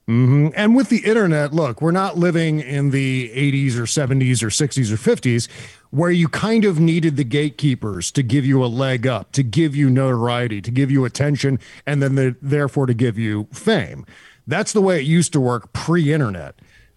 [0.07, 0.49] Mm-hmm.
[0.55, 4.91] And with the internet, look, we're not living in the 80s or 70s or 60s
[4.91, 5.47] or 50s
[5.91, 9.75] where you kind of needed the gatekeepers to give you a leg up, to give
[9.75, 14.05] you notoriety, to give you attention, and then the, therefore to give you fame.
[14.45, 16.55] That's the way it used to work pre internet.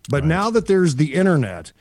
[0.09, 0.29] But right.
[0.29, 1.73] now that there's the internet,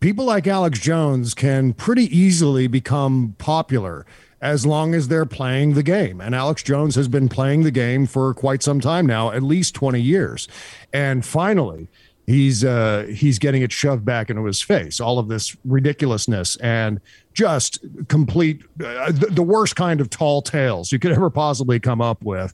[0.00, 4.04] people like Alex Jones can pretty easily become popular
[4.40, 6.20] as long as they're playing the game.
[6.20, 9.74] And Alex Jones has been playing the game for quite some time now, at least
[9.74, 10.48] 20 years.
[10.92, 11.88] And finally,
[12.28, 15.00] he's uh, he's getting it shoved back into his face.
[15.00, 17.00] All of this ridiculousness and
[17.32, 22.02] just complete uh, the, the worst kind of tall tales you could ever possibly come
[22.02, 22.52] up with.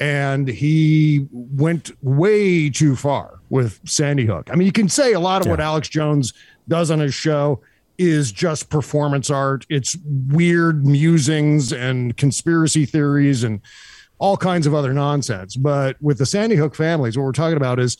[0.00, 4.50] And he went way too far with Sandy Hook.
[4.52, 5.52] I mean, you can say a lot of yeah.
[5.52, 6.32] what Alex Jones
[6.66, 7.60] does on his show
[7.96, 9.64] is just performance art.
[9.68, 9.96] It's
[10.28, 13.60] weird musings and conspiracy theories and
[14.18, 15.54] all kinds of other nonsense.
[15.54, 17.96] But with the Sandy Hook families, what we're talking about is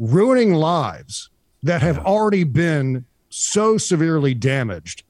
[0.00, 1.30] ruining lives
[1.62, 5.04] that have already been so severely damaged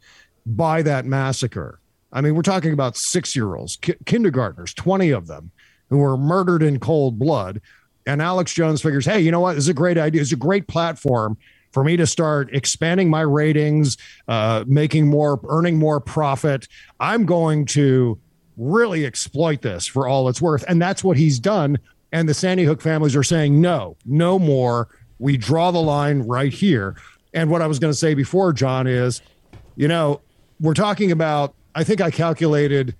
[0.45, 1.81] by that massacre
[2.13, 5.51] I mean, we're talking about six year olds, ki- kindergartners, 20 of them
[5.89, 7.61] who were murdered in cold blood.
[8.07, 9.55] And Alex Jones figures, hey, you know what?
[9.55, 10.21] This is a great idea.
[10.21, 11.37] It's a great platform
[11.73, 16.67] for me to start expanding my ratings, uh, making more, earning more profit.
[16.99, 18.19] I'm going to
[18.57, 20.65] really exploit this for all it's worth.
[20.67, 21.79] And that's what he's done.
[22.13, 24.89] And the Sandy Hook families are saying, no, no more.
[25.19, 26.97] We draw the line right here.
[27.33, 29.23] And what I was going to say before, John, is,
[29.77, 30.21] you know,
[30.61, 32.97] we're talking about, I think I calculated,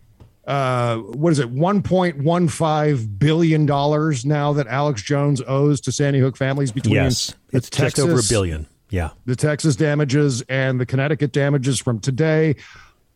[0.47, 6.71] uh, what is it, $1.15 billion now that Alex Jones owes to Sandy Hook families
[6.71, 8.67] between yes, it's just over a billion.
[8.91, 9.11] Yeah.
[9.25, 12.57] The Texas damages and the Connecticut damages from today.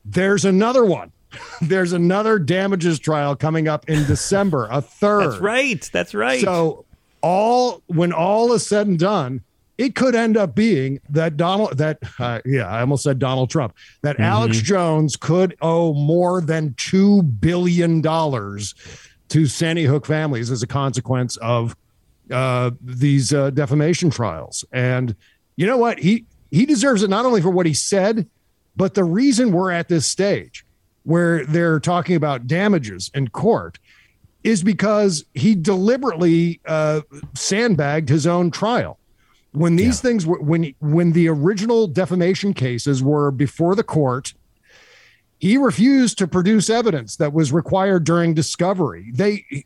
[0.04, 1.12] There's another one.
[1.61, 5.31] There's another damages trial coming up in December, a third.
[5.31, 5.90] That's right.
[5.92, 6.40] That's right.
[6.40, 6.85] So
[7.23, 9.42] all when all is said and done,
[9.79, 13.75] it could end up being that Donald that uh, yeah, I almost said Donald Trump,
[14.03, 14.25] that Mm-hmm.
[14.25, 18.75] Alex Jones could owe more than 2 billion dollars
[19.31, 21.75] to Sandy Hook families as a consequence of
[22.31, 24.64] uh, these uh, defamation trials.
[24.73, 25.16] And
[25.57, 25.99] you know what?
[25.99, 28.29] He he deserves it not only for what he said,
[28.77, 30.64] but the reason we're at this stage
[31.05, 33.79] where they're talking about damages in court
[34.43, 37.01] is because he deliberately uh,
[37.35, 38.99] sandbagged his own trial.
[39.53, 44.35] When these things were when when the original defamation cases were before the court,
[45.38, 49.12] he refused to produce evidence that was required during discovery.
[49.14, 49.64] They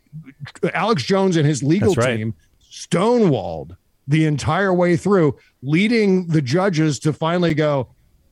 [0.75, 2.17] Alex Jones and his legal right.
[2.17, 2.35] team
[2.71, 3.75] stonewalled
[4.07, 7.87] the entire way through, leading the judges to finally go,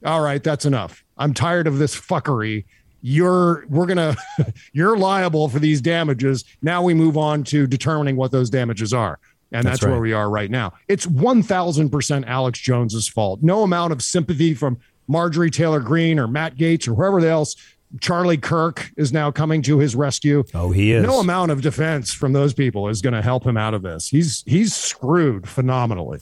[0.05, 1.03] "All right, that's enough.
[1.17, 2.65] I'm tired of this fuckery.
[3.09, 4.17] You're we're gonna
[4.73, 6.43] you're liable for these damages.
[6.61, 9.17] Now we move on to determining what those damages are."
[9.53, 10.73] And That's that's, where we are right now.
[10.89, 13.41] It's 1000% Alex Jones's fault.
[13.41, 17.55] No amount of sympathy from Marjorie Taylor Greene or Matt Gaetz or whoever else.
[18.01, 20.43] Charlie Kirk is now coming to his rescue.
[20.53, 21.01] Oh, he is.
[21.01, 24.09] No amount of defense from those people is going to help him out of this.
[24.09, 26.19] He's he's screwed phenomenally.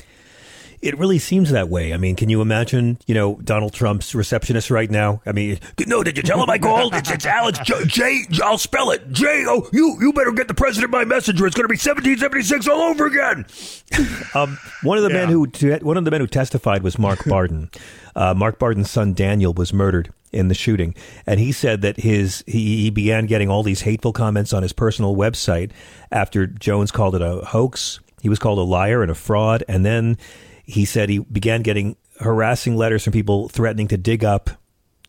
[0.85, 1.95] It really seems that way.
[1.95, 5.19] I mean, can you imagine, you know, Donald Trump's receptionist right now?
[5.25, 6.93] I mean, no, did you tell him I called?
[6.93, 8.21] It's, it's Alex J, J.
[8.43, 9.11] I'll spell it.
[9.11, 9.45] J.
[9.47, 11.47] Oh, you you better get the president my messenger.
[11.47, 13.45] It's going to be 1776 all over again.
[14.33, 15.45] Um, one of the men who
[15.81, 17.69] one of the men who testified was Mark Barden.
[18.15, 20.93] Uh, Mark Barden's son Daniel was murdered in the shooting,
[21.25, 24.73] and he said that his he, he began getting all these hateful comments on his
[24.73, 25.71] personal website
[26.11, 28.01] after Jones called it a hoax.
[28.21, 30.17] He was called a liar and a fraud, and then
[30.65, 34.49] he said he began getting harassing letters from people threatening to dig up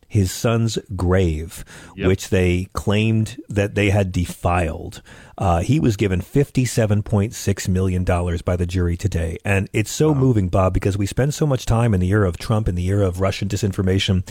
[0.09, 1.65] his son's grave,
[1.97, 5.03] which they claimed that they had defiled.
[5.39, 9.39] Uh, he was given $57.6 million by the jury today.
[9.45, 12.39] And it's so moving, Bob, because we spend so much time in the era of
[12.39, 14.27] Trump, in the era of Russian disinformation,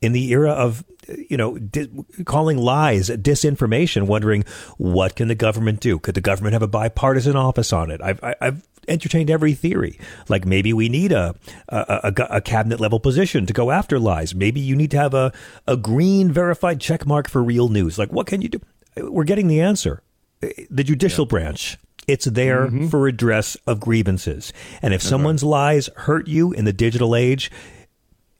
[0.00, 0.84] in the era of,
[1.28, 1.88] you know, di-
[2.24, 4.44] calling lies disinformation, wondering
[4.78, 5.98] what can the government do?
[5.98, 8.00] Could the government have a bipartisan office on it?
[8.02, 9.98] I've, I- I've entertained every theory.
[10.28, 11.34] Like maybe we need a
[11.68, 14.34] a, a, a cabinet level position to go after lies.
[14.34, 15.30] Maybe you need to have a,
[15.66, 17.98] a green verified check mark for real news.
[17.98, 18.60] Like what can you do?
[18.96, 20.02] We're getting the answer.
[20.40, 21.78] The judicial branch.
[22.06, 24.52] It's there for redress of grievances.
[24.80, 27.50] And if someone's lies hurt you in the digital age,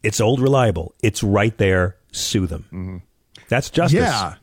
[0.03, 0.95] it's old reliable.
[1.03, 1.97] It's right there.
[2.11, 3.03] Sue them.
[3.49, 4.01] That's justice.
[4.01, 4.37] Yeah.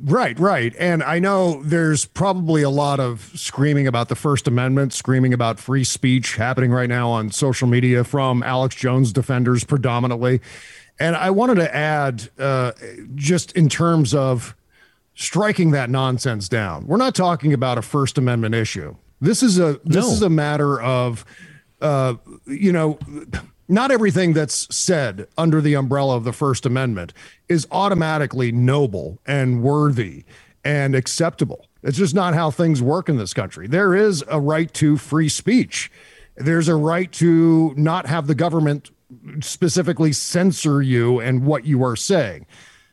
[0.00, 0.74] Right, right.
[0.78, 5.58] And I know there's probably a lot of screaming about the First Amendment, screaming about
[5.58, 10.40] free speech happening right now on social media from Alex Jones defenders predominantly.
[11.00, 12.72] And I wanted to add, uh,
[13.14, 14.54] just in terms of
[15.28, 18.94] striking that nonsense down, we're not talking about a First Amendment issue.
[19.20, 20.12] This is a this No.
[20.12, 21.24] is a matter of,
[21.80, 22.14] uh,
[22.46, 23.00] you know,
[23.66, 27.12] not everything that's said under the umbrella of the First Amendment
[27.48, 30.24] is automatically noble and worthy
[30.64, 31.66] and acceptable.
[31.82, 33.66] It's just not how things work in this country.
[33.66, 35.90] There is a right to free speech.
[36.36, 38.90] There's a right to not have the government
[39.40, 42.46] specifically censor you and what you are saying.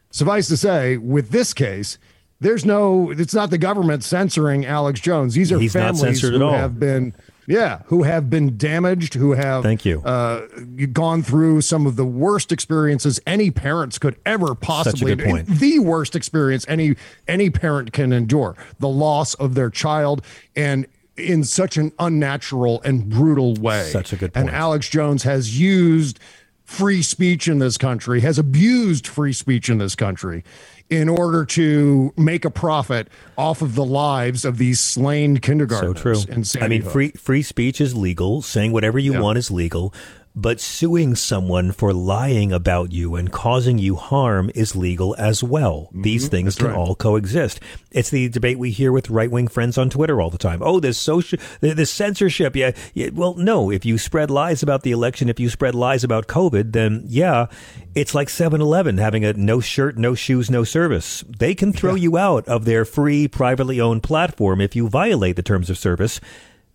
[0.09, 1.99] Suffice to say, with this case,
[2.45, 5.33] there's no, it's not the government censoring Alex Jones.
[5.33, 7.15] These are He's families who have been,
[7.47, 10.01] yeah, who have been damaged, who have Thank you.
[10.03, 10.45] uh,
[10.91, 15.47] gone through some of the worst experiences any parents could ever possibly good point.
[15.47, 16.95] the worst experience any
[17.27, 20.23] any parent can endure the loss of their child
[20.55, 20.85] and
[21.17, 26.19] in such an unnatural and brutal way Such a good and alex jones has used
[26.65, 30.43] free speech in this country has abused free speech in this country
[30.89, 33.07] in order to make a profit
[33.37, 36.23] off of the lives of these slain kindergartners.
[36.23, 36.61] So true.
[36.61, 38.41] I mean, free free speech is legal.
[38.41, 39.19] Saying whatever you Yeah.
[39.21, 39.93] want is legal.
[40.35, 45.87] But suing someone for lying about you and causing you harm is legal as well.
[45.87, 46.01] Mm-hmm.
[46.01, 46.75] These things can right.
[46.75, 47.61] all coexist.
[47.91, 50.61] It's the debate we hear with right wing friends on Twitter all the time.
[50.61, 52.55] Oh, this social, there's censorship.
[52.55, 53.09] Yeah, yeah.
[53.13, 53.71] Well, no.
[53.71, 57.47] If you spread lies about the election, if you spread lies about COVID, then yeah,
[57.95, 61.23] it's like 7-Eleven having a no shirt, no shoes, no service.
[61.29, 65.43] They can throw you out of their free, privately owned platform if you violate the
[65.43, 66.19] terms of service,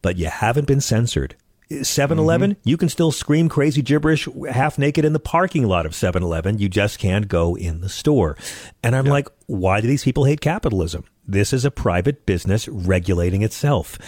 [0.01, 1.37] but you haven't been censored.
[1.83, 5.95] 7 Eleven, you can still scream crazy gibberish half naked in the parking lot of
[5.95, 6.59] 7 Eleven.
[6.59, 8.37] You just can't go in the store.
[8.83, 11.05] And I'm like, why do these people hate capitalism?
[11.27, 13.99] This is a private business regulating itself.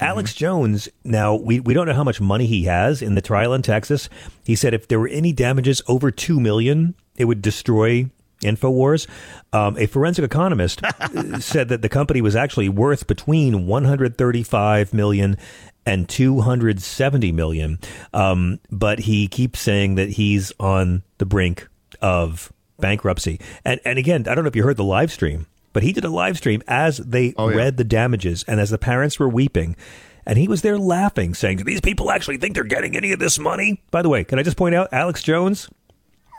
[0.00, 3.52] Alex Jones, now we, we don't know how much money he has in the trial
[3.52, 4.08] in Texas.
[4.44, 8.10] He said if there were any damages over two million, it would destroy
[8.42, 9.06] Infowars.
[9.52, 10.80] Um, a forensic economist
[11.38, 15.36] said that the company was actually worth between 135 million
[15.84, 17.78] and 270 million.
[18.14, 21.68] Um, but he keeps saying that he's on the brink
[22.00, 23.40] of bankruptcy.
[23.64, 26.04] And and again, I don't know if you heard the live stream, but he did
[26.04, 27.56] a live stream as they Oh, yeah.
[27.56, 29.76] read the damages and as the parents were weeping.
[30.24, 33.18] And he was there laughing, saying, Do these people actually think they're getting any of
[33.18, 33.82] this money?
[33.90, 35.68] By the way, can I just point out Alex Jones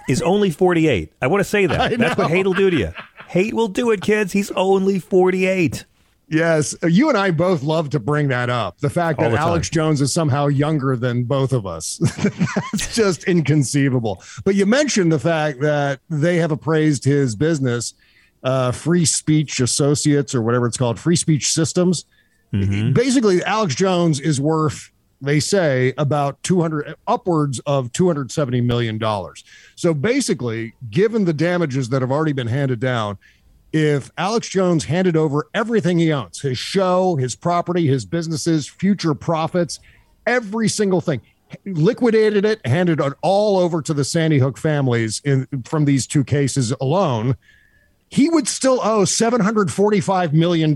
[0.07, 1.11] is only 48.
[1.21, 1.97] I want to say that.
[1.97, 2.93] That's what hate will do to you.
[3.27, 4.31] Hate will do it, kids.
[4.33, 5.85] He's only 48.
[6.33, 8.79] Yes, you and I both love to bring that up.
[8.79, 9.39] The fact All that the.
[9.39, 11.97] Alex Jones is somehow younger than both of us.
[12.71, 14.23] That's just inconceivable.
[14.43, 17.93] But you mentioned the fact that they have appraised his business,
[18.43, 22.05] uh, Free Speech Associates or whatever it's called, Free Speech Systems.
[22.93, 28.99] Basically, Alex Jones is worth, they say, about 200, upwards of $270 million.
[29.75, 33.17] So basically, given the damages that have already been handed down,
[33.73, 39.15] if Alex Jones handed over everything he owns, his show, his property, his businesses, future
[39.15, 39.79] profits,
[40.27, 41.19] every single thing,
[41.65, 46.23] liquidated it, handed it all over to the Sandy Hook families in, from these two
[46.23, 47.35] cases alone,
[48.13, 50.75] he would still owe $745 million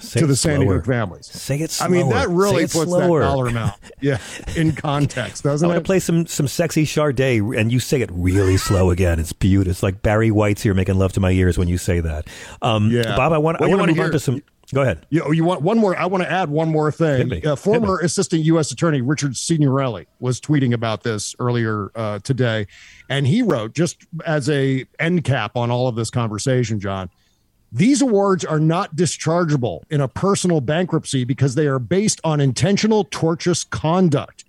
[0.00, 0.66] say to the Sandy.
[0.66, 1.26] Hook families.
[1.26, 1.88] Say it Slower.
[1.88, 3.20] I mean, that really puts slower.
[3.20, 4.18] that dollar amount yeah,
[4.56, 8.10] in context, I doesn't want to play some some sexy Sade, and you say it
[8.12, 9.20] really slow again.
[9.20, 9.70] It's beautiful.
[9.70, 12.26] It's like Barry White's here making love to my ears when you say that.
[12.62, 13.14] Um, Yeah.
[13.16, 14.42] Bob, I want Well, I want to move on hear- to some.
[14.74, 15.06] Go ahead.
[15.10, 15.96] You, you want one more?
[15.98, 17.46] I want to add one more thing.
[17.46, 18.72] Uh, former Assistant U.S.
[18.72, 22.66] Attorney Richard Signorelli was tweeting about this earlier uh, today,
[23.10, 27.10] and he wrote just as a end cap on all of this conversation, John.
[27.70, 33.04] These awards are not dischargeable in a personal bankruptcy because they are based on intentional
[33.06, 34.44] tortious conduct.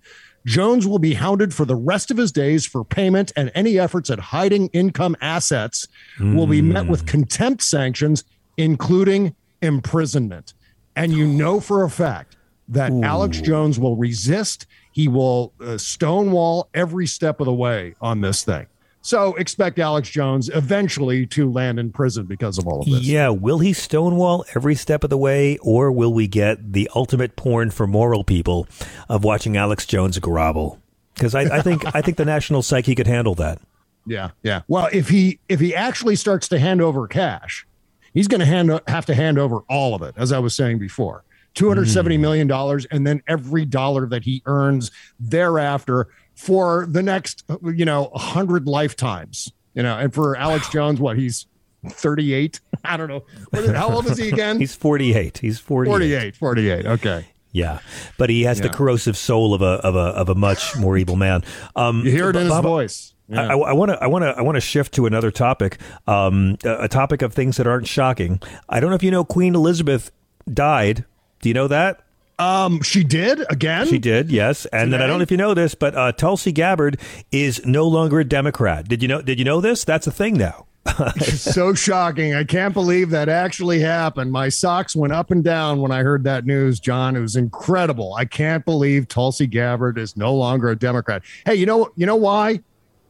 [0.46, 4.10] Jones will be hounded for the rest of his days for payment, and any efforts
[4.10, 5.88] at hiding income assets
[6.20, 8.24] will be met with contempt sanctions,
[8.58, 10.54] including imprisonment.
[10.96, 12.36] And you know for a fact
[12.68, 14.66] that Alex Jones will resist.
[14.92, 18.66] He will uh, stonewall every step of the way on this thing.
[19.02, 23.02] So expect Alex Jones eventually to land in prison because of all of this.
[23.02, 27.36] Yeah, will he stonewall every step of the way, or will we get the ultimate
[27.36, 28.66] porn for moral people
[29.10, 30.80] of watching Alex Jones grovel?
[31.12, 33.60] Because I, I think I think the national psyche could handle that.
[34.06, 34.62] Yeah, yeah.
[34.68, 37.66] Well, if he if he actually starts to hand over cash,
[38.14, 40.78] he's going to hand have to hand over all of it, as I was saying
[40.78, 41.24] before.
[41.52, 44.90] Two hundred seventy million dollars, and then every dollar that he earns
[45.20, 49.52] thereafter for the next, you know, hundred lifetimes.
[49.74, 51.46] You know, and for Alex Jones, what he's
[51.88, 52.60] thirty eight.
[52.84, 53.24] I don't know.
[53.50, 54.58] What is- How old is he again?
[54.58, 55.38] He's 48.
[55.38, 56.36] He's 48.
[56.36, 56.36] 48.
[56.36, 56.86] 48.
[56.86, 57.26] Okay.
[57.52, 57.78] Yeah,
[58.18, 61.14] but he has the corrosive soul of a of a of a much more evil
[61.14, 61.44] man.
[61.76, 63.13] Um, You hear it in his Bob, voice.
[63.28, 63.46] Yeah.
[63.46, 66.84] I want to I want to I want to shift to another topic, um, a
[66.84, 68.40] a topic of things that aren't shocking.
[68.68, 70.10] I don't know if you know Queen Elizabeth
[70.52, 71.04] died.
[71.40, 72.04] Do you know that?
[72.38, 73.86] Um, she did again.
[73.86, 74.66] She did, yes.
[74.66, 76.98] And then I don't know if you know this, but uh, Tulsi Gabbard
[77.30, 78.88] is no longer a Democrat.
[78.88, 79.22] Did you know?
[79.22, 79.84] Did you know this?
[79.84, 80.66] That's a thing now.
[81.16, 82.34] so shocking.
[82.34, 84.32] I can't believe that actually happened.
[84.32, 87.16] My socks went up and down when I heard that news, John.
[87.16, 88.14] It was incredible.
[88.14, 91.22] I can't believe Tulsi Gabbard is no longer a Democrat.
[91.46, 92.60] Hey, you know you know why?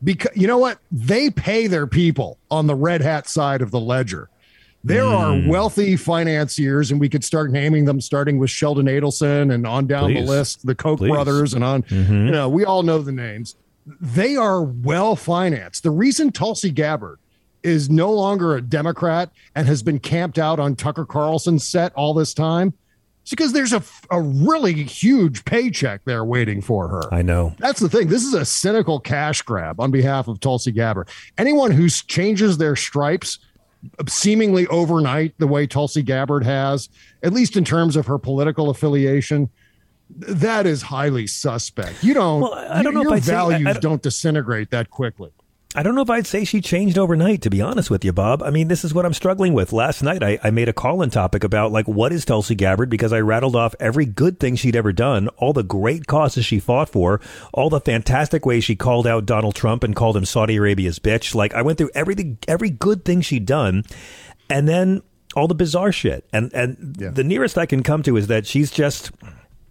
[0.05, 0.79] Because you know what?
[0.93, 4.29] They pay their people on the red hat side of the ledger.
[4.87, 9.67] There are wealthy financiers, and we could start naming them, starting with Sheldon Adelson and
[9.67, 10.27] on down Please.
[10.27, 11.09] the list, the Koch Please.
[11.11, 11.83] brothers, and on.
[11.85, 12.27] Mhm.
[12.27, 13.57] You know, we all know the names.
[14.01, 15.85] They are well financed.
[15.85, 17.19] The reason Tulsi Gabbard
[17.63, 22.13] is no longer a Democrat and has been camped out on Tucker Carlson's set all
[22.13, 22.75] this time
[23.25, 27.03] is because there's a, a really huge paycheck there waiting for her.
[27.13, 27.55] I know.
[27.59, 28.09] That's the thing.
[28.09, 31.09] This is a cynical cash grab on behalf of Tulsi Gabbard.
[31.39, 33.39] Anyone who changes their stripes
[34.09, 36.89] seemingly overnight, the way Tulsi Gabbard has,
[37.23, 39.51] at least in terms of her political affiliation,
[40.11, 42.03] that is highly suspect.
[42.05, 42.41] You don't.
[42.43, 44.91] Well, I don't know your if I'd say- I- values I don't- don't disintegrate that
[44.91, 45.31] quickly.
[45.77, 48.45] I don't know if I'd say she changed overnight, to be honest with you, Bob.
[48.45, 49.73] I mean, this is what I'm struggling with.
[49.73, 52.89] Last night, I, I made a call in topic about, like, what is Tulsi Gabbard?
[52.89, 56.61] Because I rattled off every good thing she'd ever done, all the great causes she
[56.61, 57.21] fought for,
[57.53, 61.35] all the fantastic ways she called out Donald Trump and called him Saudi Arabia's bitch.
[61.35, 63.83] Like, I went through everything, every good thing she'd done.
[64.49, 65.03] And then
[65.35, 66.25] all the bizarre shit.
[66.33, 69.11] And, and the nearest I can come to is that she's just,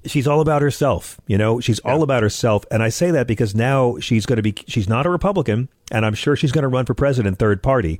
[0.05, 1.19] she's all about herself.
[1.27, 2.65] You know, she's all about herself.
[2.71, 6.05] And I say that because now she's going to be, she's not a Republican, and
[6.05, 7.99] I'm sure she's going to run for president, third party.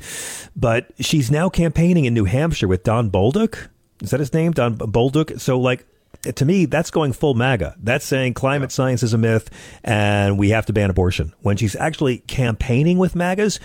[0.55, 3.69] But she's now campaigning in New Hampshire with Don Bolduc.
[4.01, 4.51] Is that his name?
[4.51, 5.39] Don Bolduc.
[5.39, 5.85] So, like,
[6.23, 7.75] to me, that's going full MAGA.
[7.81, 9.49] That's saying climate science is a myth
[9.83, 11.33] and we have to ban abortion.
[11.41, 13.59] When she's actually campaigning with MAGAs,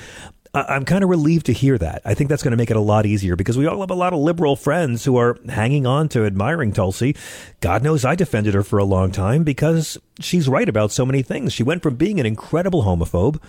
[0.55, 2.03] I'm kind of relieved to hear that.
[2.05, 3.95] I think that's going to make it a lot easier because we all have a
[3.95, 7.15] lot of liberal friends who are hanging on to admiring Tulsi.
[7.61, 11.23] God knows I defended her for a long time because she's right about so many
[11.23, 11.53] things.
[11.53, 13.41] She went from being an incredible homophobe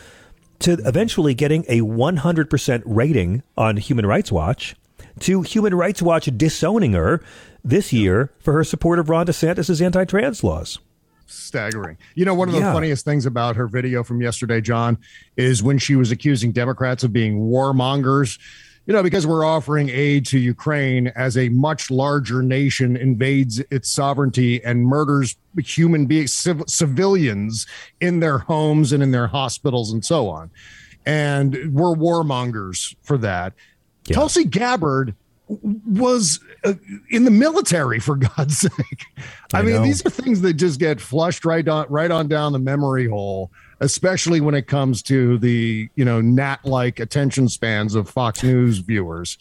[0.60, 4.76] to eventually getting a 100% rating on Human Rights Watch
[5.20, 7.22] to Human Rights Watch disowning her
[7.64, 10.80] this year for her support of Ron DeSantis' anti-trans laws.
[11.30, 11.98] Staggering.
[12.16, 12.74] You know, one of the Yeah.
[12.74, 14.98] funniest things about her video from yesterday, John,
[15.38, 18.40] is when she was accusing Democrats of being warmongers.
[18.88, 23.88] You know, because we're offering aid to Ukraine as a much larger nation invades its
[23.92, 27.68] sovereignty and murders human beings, civ- civilians
[28.02, 30.50] in their homes and in their hospitals and so on.
[31.06, 33.54] And we're warmongers for that.
[34.06, 35.14] Tulsi Gabbard
[35.50, 36.74] was uh,
[37.10, 39.06] in the military for God's sake.
[39.54, 39.84] I, I mean, know.
[39.84, 43.52] these are things that just get flushed right on right on down the memory hole,
[43.80, 48.78] especially when it comes to the you know gnat like attention spans of Fox News
[48.80, 49.38] viewers.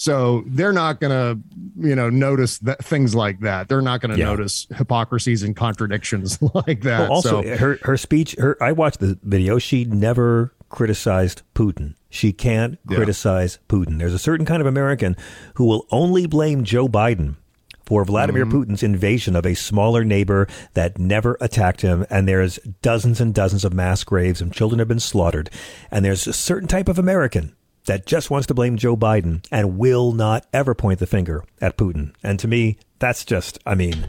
[0.00, 1.42] So they're not going to
[1.88, 3.68] you know notice that things like that.
[3.68, 4.26] They're not going to Yeah.
[4.26, 7.00] notice hypocrisies and contradictions like that.
[7.00, 8.36] Well, also, so, her her speech.
[8.38, 9.58] Her I watched the video.
[9.58, 11.94] She never criticized Putin.
[12.10, 12.96] She can't Yeah.
[12.96, 13.98] criticize Putin.
[13.98, 15.16] There's a certain kind of American
[15.54, 17.36] who will only blame Joe Biden
[17.84, 18.62] for Vladimir Mm-hmm.
[18.72, 22.04] Putin's invasion of a smaller neighbor that never attacked him.
[22.10, 25.48] And there's dozens and dozens of mass graves and children have been slaughtered.
[25.90, 27.54] And there's a certain type of American
[27.86, 31.78] that just wants to blame Joe Biden and will not ever point the finger at
[31.78, 32.12] Putin.
[32.22, 34.06] And to me, that's just, I mean,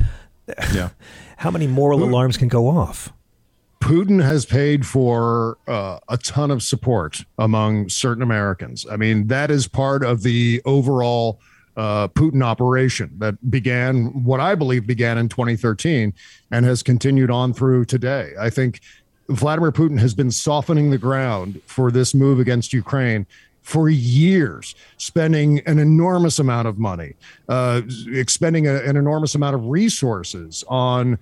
[0.74, 0.90] yeah.
[1.38, 3.14] how many moral alarms can go off?
[3.80, 8.86] Putin has paid for uh, a ton of support among certain Americans.
[8.92, 11.40] I mean, that is part of the overall
[11.78, 16.14] uh, Putin operation that began, what I believe began in 2013
[16.52, 18.34] and has continued on through today.
[18.40, 18.82] I think
[19.30, 23.26] Vladimir Putin has been softening the ground for this move against Ukraine
[23.62, 27.14] for years, spending an enormous amount of money,
[27.48, 31.18] uh, expending a- an enormous amount of resources on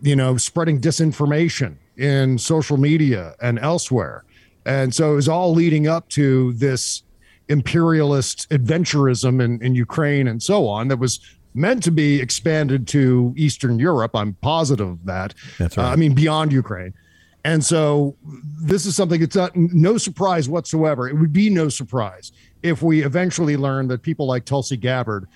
[0.00, 4.24] you know, spreading disinformation in social media and elsewhere.
[4.64, 7.02] And so it was all leading up to this
[7.48, 11.20] imperialist adventurism in, in Ukraine and so on that was
[11.54, 14.14] meant to be expanded to Eastern Europe.
[14.14, 15.34] I'm positive of that.
[15.58, 16.92] That's Uh, I mean, beyond Ukraine.
[17.44, 18.16] And so
[18.60, 21.08] this is something it's not no surprise whatsoever.
[21.08, 22.32] It would be no surprise
[22.62, 25.26] if we eventually learn that people like Tulsi Gabbard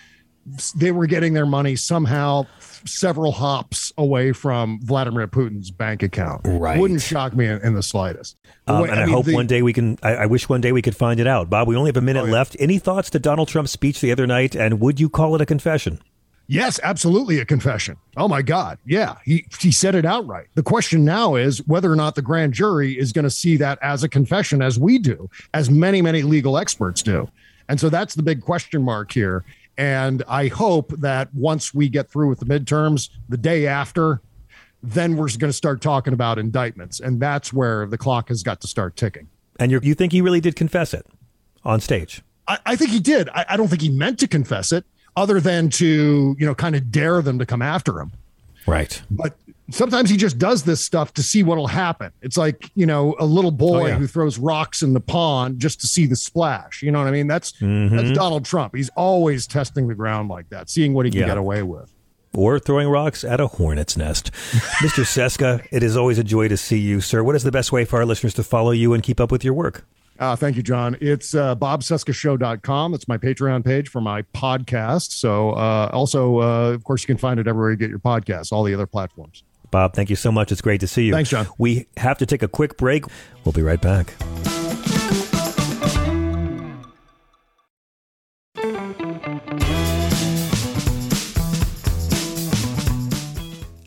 [0.76, 2.46] they were getting their money somehow
[2.84, 6.42] several hops away from Vladimir Putin's bank account.
[6.44, 6.78] Right.
[6.78, 8.36] Wouldn't shock me in, in the slightest.
[8.66, 9.98] Um, Wait, and I, mean, hope the- one day we can.
[10.02, 11.48] I, I wish one day we could find it out.
[11.48, 12.56] Bob, we only have a minute left.
[12.58, 14.54] Any thoughts to Donald Trump's speech the other night?
[14.54, 16.00] And would you call it a confession?
[16.48, 17.96] Yes, absolutely a confession.
[18.16, 18.78] Oh my God.
[18.84, 19.14] Yeah.
[19.24, 20.48] He he said it outright.
[20.54, 23.78] The question now is whether or not the grand jury is going to see that
[23.80, 27.28] as a confession as we do, as many, many legal experts do.
[27.68, 29.44] And so that's the big question mark here.
[29.78, 34.20] And I hope that once we get through with the midterms, the day after,
[34.82, 37.00] then we're going to start talking about indictments.
[37.00, 39.28] And that's where the clock has got to start ticking.
[39.58, 41.06] And you you think he really did confess it
[41.64, 42.22] on stage?
[42.48, 43.28] I, I think he did.
[43.30, 44.84] I, I don't think he meant to confess it,
[45.16, 48.12] other than to, you know, kind of dare them to come after him.
[48.66, 49.02] Right.
[49.10, 49.36] But
[49.70, 52.10] sometimes he just does this stuff to see what'll happen.
[52.20, 53.94] It's like, you know, a little boy Oh, yeah.
[53.96, 56.82] who throws rocks in the pond just to see the splash.
[56.82, 57.26] You know what I mean?
[57.26, 57.90] That's Mhm.
[57.90, 58.74] that's Donald Trump.
[58.74, 61.26] He's always testing the ground like that, seeing what he can Yeah.
[61.28, 61.92] get away with.
[62.34, 64.30] Or throwing rocks at a hornet's nest.
[64.82, 65.04] Mr.
[65.04, 67.22] Cesca, it is always a joy to see you, sir.
[67.22, 69.44] What is the best way for our listeners to follow you and keep up with
[69.44, 69.84] your work?
[70.18, 70.96] Uh, thank you, John.
[71.00, 72.94] It's uh, bobcescashow.com.
[72.94, 75.12] It's my Patreon page for my podcast.
[75.12, 78.52] So uh, also, uh, of course, you can find it everywhere you get your podcasts,
[78.52, 79.42] all the other platforms.
[79.72, 80.52] Bob, thank you so much.
[80.52, 81.12] It's great to see you.
[81.14, 81.48] Thanks, John.
[81.56, 83.06] We have to take a quick break.
[83.44, 84.14] We'll be right back.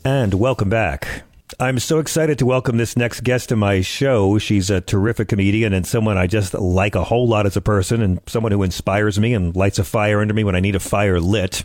[0.04, 1.22] And welcome back.
[1.60, 4.38] I'm so excited to welcome this next guest to my show.
[4.38, 8.02] She's a terrific comedian and someone I just like a whole lot as a person
[8.02, 10.80] and someone who inspires me and lights a fire under me when I need a
[10.80, 11.64] fire lit.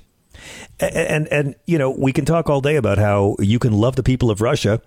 [0.79, 3.95] And, and, and you know, we can talk all day about how you can love
[3.95, 4.81] the people of Russia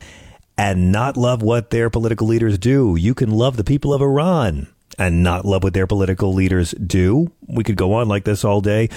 [0.57, 2.97] and not love what their political leaders do.
[2.97, 7.33] You can love the people of Iran and not love what their political leaders do.
[7.49, 8.89] We could go on like this all day.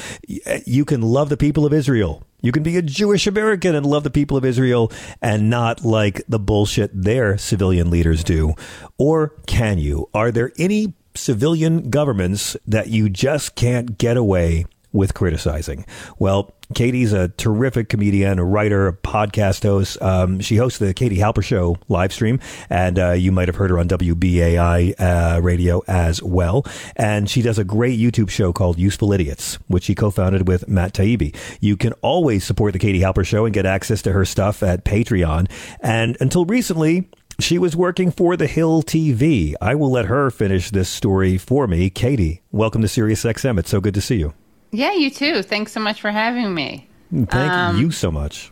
[0.65, 2.23] You can love the people of Israel.
[2.41, 4.91] You can be a Jewish American and love the people of Israel
[5.21, 8.53] and not like the bullshit their civilian leaders do.
[8.99, 10.09] Or can you?
[10.13, 14.65] Are there any civilian governments that you just can't get away
[14.97, 15.85] with criticizing?
[16.19, 20.01] Well, Katie's a terrific comedian, a writer, a podcast host.
[20.01, 22.39] Um, she hosts the Katie Halper Show live stream,
[22.69, 26.65] and uh, you might have heard her on WBAI uh, radio as well.
[26.97, 30.93] And she does a great YouTube show called Useful Idiots, which she co-founded with Matt
[30.93, 31.35] Taibbi.
[31.61, 34.83] You can always support the Katie Halper Show and get access to her stuff at
[34.83, 35.49] Patreon.
[35.79, 37.07] And until recently,
[37.39, 39.53] she was working for The Hill TV.
[39.61, 41.89] I will let her finish this story for me.
[41.89, 43.59] Katie, welcome to SiriusXM.
[43.59, 44.33] It's so good to see you.
[44.77, 45.41] Yeah, you too.
[45.41, 46.87] Thanks so much for having me.
[47.11, 48.51] Thank um, you so much.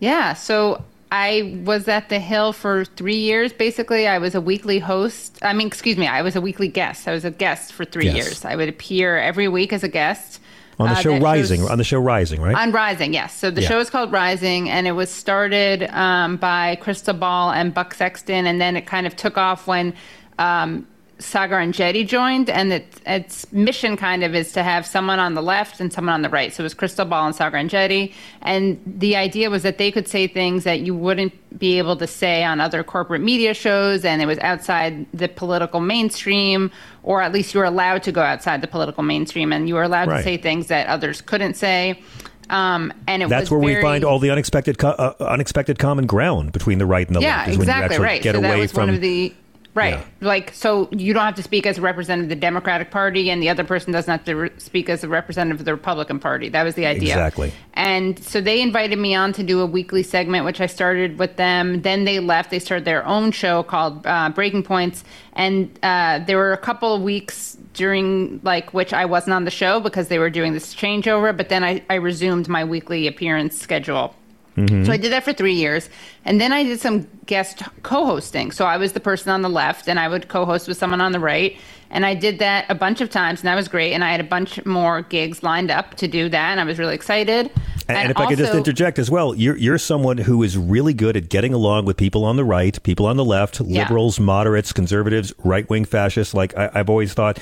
[0.00, 3.54] Yeah, so I was at the Hill for three years.
[3.54, 5.38] Basically, I was a weekly host.
[5.40, 7.08] I mean, excuse me, I was a weekly guest.
[7.08, 8.16] I was a guest for three yes.
[8.16, 8.44] years.
[8.44, 10.40] I would appear every week as a guest
[10.78, 11.62] on the uh, show Rising.
[11.62, 12.54] on the show Rising, right?
[12.54, 13.34] On Rising, yes.
[13.34, 13.68] So the yeah.
[13.68, 18.44] show is called Rising, and it was started um, by Krystal Ball and Buck Sexton,
[18.44, 19.94] and then it kind of took off when
[20.38, 20.86] um,
[21.22, 25.42] Saagar Enjeti joined, and it, its mission kind of is to have someone on the
[25.42, 26.52] left and someone on the right.
[26.52, 28.12] So it was Krystal Ball and Saagar Enjeti,
[28.42, 32.06] and the idea was that they could say things that you wouldn't be able to
[32.06, 36.70] say on other corporate media shows, and it was outside the political mainstream,
[37.02, 39.82] or at least you were allowed to go outside the political mainstream, and you were
[39.82, 40.18] allowed right.
[40.18, 42.02] to say things that others couldn't say.
[42.50, 45.78] Um, and it was that's where very, we find all the unexpected, co- uh, unexpected
[45.78, 47.48] common ground between the right and the yeah, left.
[47.48, 48.22] Yeah, exactly right.
[48.22, 49.34] Get so away that was from one of the
[49.74, 49.94] Right.
[49.94, 50.04] Yeah.
[50.20, 53.42] Like, so you don't have to speak as a representative of the Democratic Party, and
[53.42, 56.50] the other person doesn't have to re- speak as a representative of the Republican Party.
[56.50, 57.14] That was the idea.
[57.14, 57.52] Exactly.
[57.72, 61.36] And so they invited me on to do a weekly segment, which I started with
[61.36, 61.80] them.
[61.80, 62.50] Then they left.
[62.50, 65.04] They started their own show called uh, Breaking Points.
[65.32, 69.50] And uh, there were a couple of weeks during like which I wasn't on the
[69.50, 71.34] show because they were doing this changeover.
[71.34, 74.14] But then I, I resumed my weekly appearance schedule.
[74.56, 74.84] Mm-hmm.
[74.84, 75.88] So I did that for three years.
[76.24, 78.52] And then I did some guest co hosting.
[78.52, 81.00] So I was the person on the left and I would co host with someone
[81.00, 81.56] on the right.
[81.92, 83.92] And I did that a bunch of times and that was great.
[83.92, 86.50] And I had a bunch more gigs lined up to do that.
[86.50, 87.50] And I was really excited.
[87.88, 90.56] And, and if also, I could just interject as well, you're, you're someone who is
[90.56, 94.18] really good at getting along with people on the right, people on the left, liberals,
[94.18, 94.24] yeah.
[94.24, 96.32] moderates, conservatives, right wing fascists.
[96.32, 97.38] Like I, I've always thought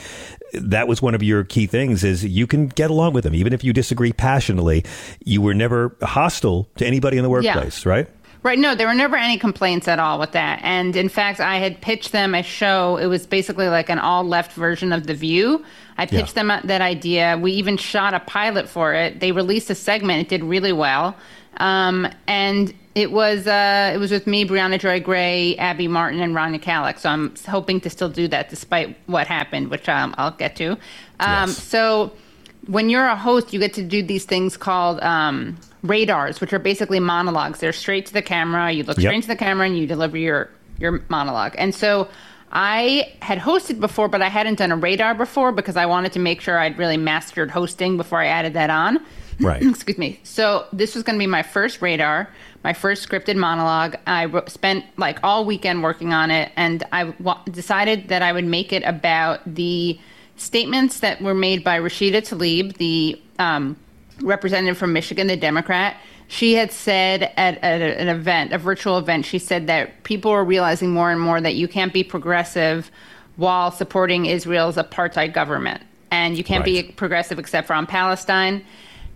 [0.53, 3.53] that was one of your key things is you can get along with them even
[3.53, 4.85] if you disagree passionately
[5.25, 7.91] you were never hostile to anybody in the workplace yeah.
[7.91, 8.09] right
[8.43, 8.59] Right.
[8.59, 10.61] No, there were never any complaints at all with that.
[10.63, 12.97] And in fact, I had pitched them a show.
[12.97, 15.63] It was basically like an all left version of The View.
[15.99, 16.45] I pitched yeah.
[16.45, 17.39] them that idea.
[17.41, 19.21] We even shot a pilot for it.
[19.21, 20.23] They released a segment.
[20.23, 21.17] It did really well.
[21.59, 26.35] Um, and it was uh, it was with me, Briahna Joy Gray, Abby Martin, and
[26.35, 26.99] Rania Khalek.
[26.99, 30.73] So I'm hoping to still do that despite what happened, which um, I'll get to.
[30.73, 31.63] Um, yes.
[31.63, 32.13] So
[32.67, 36.59] when you're a host, you get to do these things called um, radars, which are
[36.59, 37.61] basically monologues.
[37.61, 38.71] They're straight to the camera.
[38.71, 39.03] You look yep.
[39.03, 41.55] straight into the camera and you deliver your your monologue.
[41.59, 42.09] And so
[42.53, 46.19] I had hosted before, but I hadn't done a radar before because I wanted to
[46.19, 49.05] make sure I'd really mastered hosting before I added that on.
[49.39, 49.63] Right.
[49.69, 50.21] Excuse me.
[50.25, 52.29] So this was going to be my first radar,
[52.65, 53.97] my first scripted monologue.
[54.07, 58.47] I spent like all weekend working on it, and I w- decided that I would
[58.47, 59.99] make it about the
[60.41, 63.77] statements that were made by Rashida Tlaib, the um,
[64.23, 65.97] representative from Michigan, the Democrat.
[66.29, 70.45] She had said at, at an event, a virtual event, she said that people are
[70.45, 72.91] realizing more and more that you can't be progressive
[73.37, 75.83] while supporting Israel's apartheid government.
[76.11, 76.87] And you can't right.
[76.87, 78.65] be progressive except for on Palestine.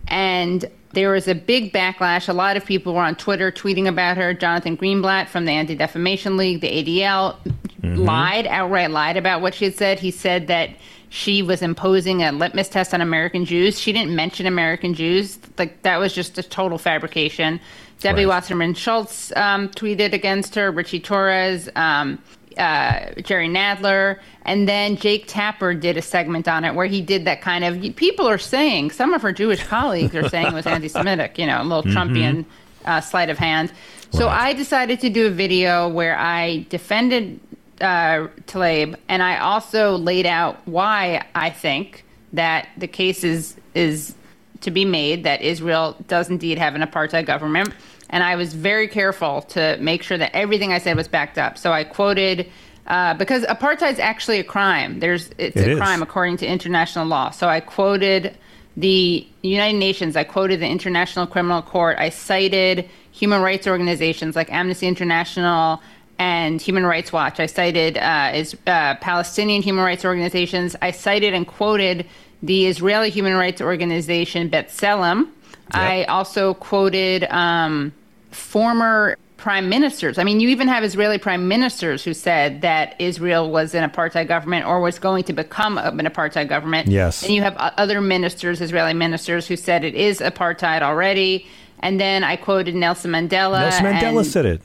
[0.07, 2.29] And there was a big backlash.
[2.29, 4.33] A lot of people were on Twitter tweeting about her.
[4.33, 7.37] Jonathan Greenblatt from the Anti Defamation League, the ADL,
[7.81, 7.95] mm-hmm.
[7.95, 9.99] lied, outright lied about what she had said.
[9.99, 10.69] He said that
[11.15, 13.79] she was imposing a litmus test on American Jews.
[13.79, 15.39] She didn't mention American Jews.
[15.57, 17.61] Like that was just a total fabrication.
[18.01, 18.35] Debbie right.
[18.35, 20.71] Wasserman Schultz um, tweeted against her.
[20.71, 21.69] Richie Torres.
[21.75, 22.21] Um,
[22.57, 27.25] uh, Jerry Nadler, and then Jake Tapper did a segment on it where he did
[27.25, 27.97] that kind of.
[27.97, 31.61] People are saying some of her Jewish colleagues are saying it was anti-Semitic, you know,
[31.61, 31.97] a little mm-hmm.
[31.97, 32.45] Trumpian
[32.85, 33.73] uh, sleight of hand.
[34.11, 34.51] So right.
[34.51, 37.41] I decided to do a video where I defended
[37.81, 44.15] uh, Tlaib, and I also laid out why I think that the case is is
[44.61, 47.69] to be made that Israel does indeed have an apartheid government.
[48.09, 51.57] and I was very careful to make sure that everything I said was backed up.
[51.57, 52.49] So I quoted.
[52.87, 54.99] Uh, because apartheid is actually a crime.
[54.99, 55.77] There's it's It a is.
[55.79, 57.31] crime according to international law.
[57.31, 58.37] So I quoted
[58.77, 60.15] the United Nations.
[60.15, 61.97] I quoted the International Criminal Court.
[61.97, 65.81] I cited human rights organizations like Amnesty International
[66.17, 67.39] and Human Rights Watch.
[67.39, 70.75] I cited uh, is uh, Palestinian human rights organizations.
[70.81, 72.05] I cited and quoted
[72.41, 75.29] the Israeli human rights organization B'Tselem.
[75.71, 77.91] I also quoted um,
[78.31, 80.17] former prime ministers.
[80.17, 84.27] I mean, you even have Israeli prime ministers who said that Israel was an apartheid
[84.27, 86.87] government or was going to become an apartheid government.
[86.87, 87.23] Yes.
[87.23, 91.47] And you have other ministers, Israeli ministers, who said it is apartheid already.
[91.79, 93.59] And then I quoted Nelson Mandela.
[93.59, 94.61] Nelson Mandela and- said it.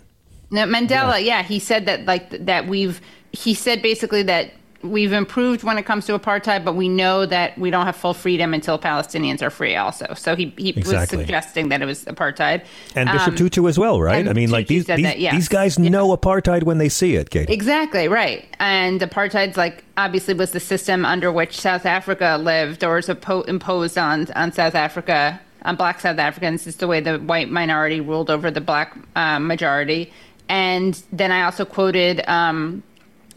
[0.50, 1.42] No, Mandela, yeah.
[1.42, 3.00] he said that like that we've
[3.32, 7.56] he said basically that we've improved when it comes to apartheid, but we know that
[7.58, 10.14] we don't have full freedom until Palestinians are free also.
[10.14, 12.64] So he, he was suggesting that it was apartheid.
[12.94, 14.26] And Bishop Um, Tutu as well, right?
[14.26, 15.34] I mean, like these these, that, yes.
[15.34, 17.52] these guys know apartheid when they see it, Katie.
[17.52, 18.46] Exactly, right.
[18.58, 23.98] And apartheid's like obviously was the system under which South Africa lived or was imposed
[23.98, 26.66] on on South Africa, on black South Africans.
[26.66, 30.10] It's the way the white minority ruled over the black um, majority.
[30.50, 32.82] And then I also quoted um,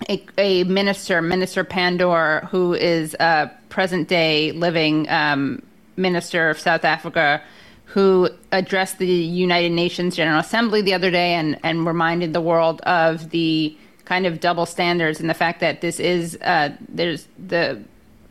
[0.10, 5.62] a, a minister, Minister Pandor, who is a present day living um,
[5.96, 7.40] minister of South Africa,
[7.86, 12.82] who addressed the United Nations General Assembly the other day and, and reminded the world
[12.82, 17.80] of the kind of double standards and the fact that this is uh, there's the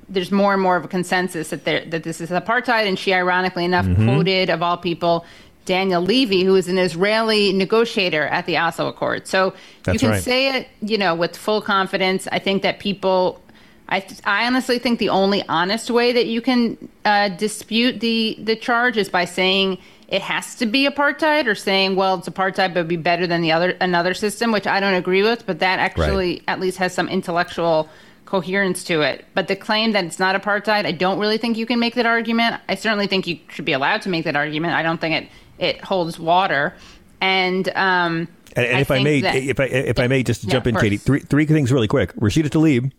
[0.08, 2.86] there's more and more of a consensus that there that this is apartheid.
[2.88, 4.02] And she, ironically enough, Mm-hmm.
[4.08, 4.14] Mhm.
[4.16, 5.24] quoted of all people.
[5.64, 9.26] Daniel Levy, who is an Israeli negotiator at the Oslo Accord.
[9.26, 9.54] So
[9.86, 10.22] you can right.
[10.22, 12.26] say it, you know, with full confidence.
[12.32, 13.40] I think that people,
[13.88, 18.56] I, I honestly think the only honest way that you can uh, dispute the the
[18.56, 22.80] charge is by saying it has to be apartheid, or saying, well, it's apartheid, but
[22.80, 25.46] it'd be better than the other another system, which I don't agree with.
[25.46, 27.88] But that actually at least has some intellectual
[28.24, 29.24] coherence to it.
[29.34, 32.06] But the claim that it's not apartheid, I don't really think you can make that
[32.06, 32.60] argument.
[32.68, 34.74] I certainly think you should be allowed to make that argument.
[34.74, 36.74] I don't think it it holds water.
[37.20, 40.52] And um, And, and if I may, that- if I if I may just Yeah,
[40.52, 42.14] jump in, Katie, three three things really quick.
[42.16, 42.90] Rashida Tlaib,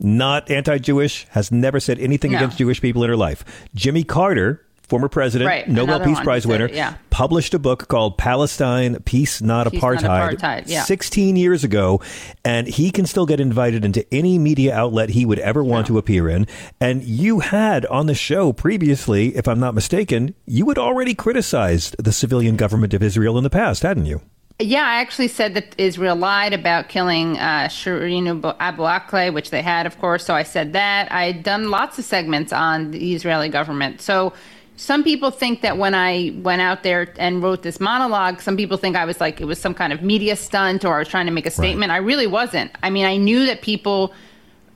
[0.00, 2.38] not anti-Jewish, has never said anything No.
[2.38, 3.44] against Jewish people in her life.
[3.74, 6.96] Jimmy Carter, former president, Right, Nobel Peace Prize winner, it, yeah.
[7.10, 10.36] published a book called Palestine: Peace, Not Peace, Not Apartheid.
[10.38, 10.82] Apartheid, yeah.
[10.82, 12.00] 16 years ago,
[12.44, 15.98] and he can still get invited into any media outlet he would ever want to
[15.98, 16.46] appear in.
[16.80, 21.96] And you had on the show previously, if I'm not mistaken, you had already criticized
[22.02, 24.22] the civilian government of Israel in the past, hadn't you?
[24.60, 29.50] Yeah, I actually said that Israel lied about killing uh, Shireen Abu- Abu Akleh, which
[29.50, 30.24] they had, of course.
[30.24, 31.12] So I said that.
[31.12, 34.00] I'd done lots of segments on the Israeli government.
[34.00, 34.32] So
[34.78, 38.76] some people think that when I went out there and wrote this monologue, some people
[38.76, 41.26] think I was like, it was some kind of media stunt or I was trying
[41.26, 41.90] to make a statement.
[41.90, 42.70] I really wasn't.
[42.80, 44.14] I mean, I knew that people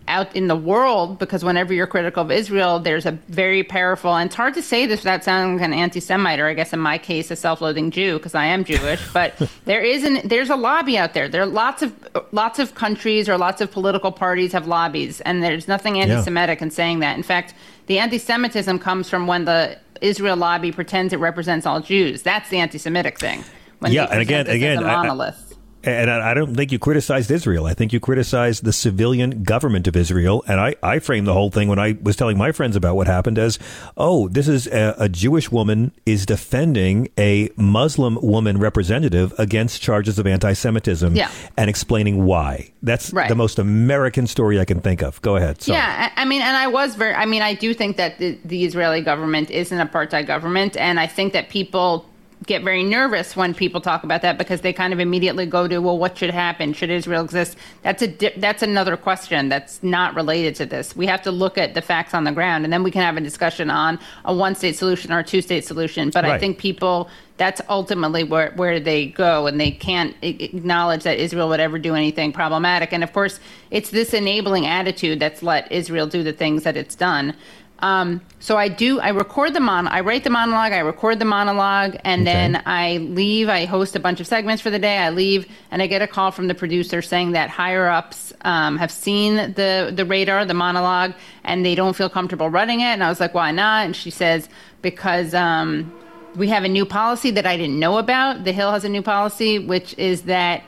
[0.09, 4.27] out in the world because whenever you're critical of Israel, there's a very powerful, and
[4.27, 6.99] it's hard to say this without sounding like an anti-Semite, or I guess in my
[6.99, 9.01] case, a self-loathing Jew because I am Jewish.
[9.13, 9.35] But
[9.65, 11.29] there is an there's a lobby out there.
[11.29, 11.95] There are lots of
[12.33, 16.71] lots of countries or lots of political parties have lobbies, and there's nothing anti-Semitic in
[16.71, 17.17] saying that.
[17.17, 17.55] In fact,
[17.87, 22.23] the anti-Semitism comes from when the Israel lobby pretends it represents all Jews.
[22.23, 23.45] That's the anti-Semitic thing.
[23.79, 25.52] When yeah, and again, present this as again, I- I- monolith.
[25.85, 27.67] And I, don't think you criticized Israel.
[27.67, 30.45] I think you criticized the civilian government of Israel.
[30.47, 33.07] And I, I framed the whole thing when I was telling my friends about what
[33.07, 33.59] happened as,
[33.97, 40.19] oh, this is a, a Jewish woman is defending a Muslim woman representative against charges
[40.19, 41.31] of anti-Semitism Yeah.
[41.57, 42.71] and explaining why.
[42.83, 43.29] That's Right.
[43.29, 45.21] the most American story I can think of.
[45.23, 45.63] Go ahead.
[45.63, 45.77] Sorry.
[45.79, 47.15] Yeah, I I mean, and I was very.
[47.15, 50.99] I mean, I do think that the, the Israeli government is an apartheid government, and
[51.01, 52.07] I think that people
[52.47, 55.79] get very nervous when people talk about that because they kind of immediately go to,
[55.79, 56.73] well, what should happen?
[56.73, 57.57] Should Israel exist?
[57.83, 60.97] That's a di- that's another question that's not related to this.
[60.97, 63.17] We have to look at the facts on the ground, and then we can have
[63.17, 66.11] a discussion on a one state solution or a two state solution.
[66.11, 67.09] But I think people
[67.43, 71.95] that's ultimately where, where they go and they can't acknowledge that Israel would ever do
[71.95, 72.93] anything problematic.
[72.93, 73.41] And of course,
[73.71, 77.35] it's this enabling attitude that's let Israel do the things that it's done.
[77.83, 81.25] Um, so I do, I record the mon, I write the monologue, I record the
[81.25, 83.49] monologue, and then I leave.
[83.49, 84.99] I host a bunch of segments for the day.
[84.99, 88.79] I leave, and I get a call from the producer saying that higher ups um,
[88.79, 91.13] have seen the the radar, the monologue,
[91.45, 92.85] and they don't feel comfortable running it.
[92.85, 93.85] And I was like, why not?
[93.85, 94.49] And she says
[94.81, 95.93] because um,
[96.37, 98.45] we have a new policy that I didn't know about.
[98.45, 100.63] The Hill has a new policy, which is that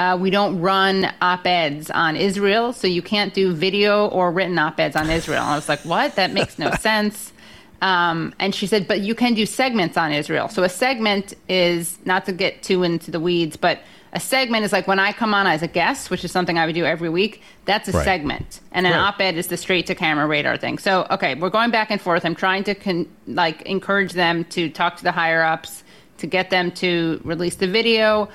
[0.00, 4.58] uh, we don't run op eds on Israel, so you can't do video or written
[4.58, 5.42] op eds on Israel.
[5.42, 6.16] And I was like, what?
[6.16, 7.32] That makes no sense.
[7.82, 10.48] Um, and she said, but you can do segments on Israel.
[10.48, 13.76] So a segment is not to get too into the weeds, but
[14.12, 16.64] a segment is like when I come on as a guest, which is something I
[16.66, 17.42] would do every week.
[17.66, 18.04] That's a Right.
[18.04, 19.00] segment, and an Right.
[19.08, 20.78] op-ed is the straight to camera radar thing.
[20.78, 22.24] So okay, we're going back and forth.
[22.24, 25.84] I'm trying to con- like encourage them to talk to the higher ups
[26.18, 28.28] to get them to release the video,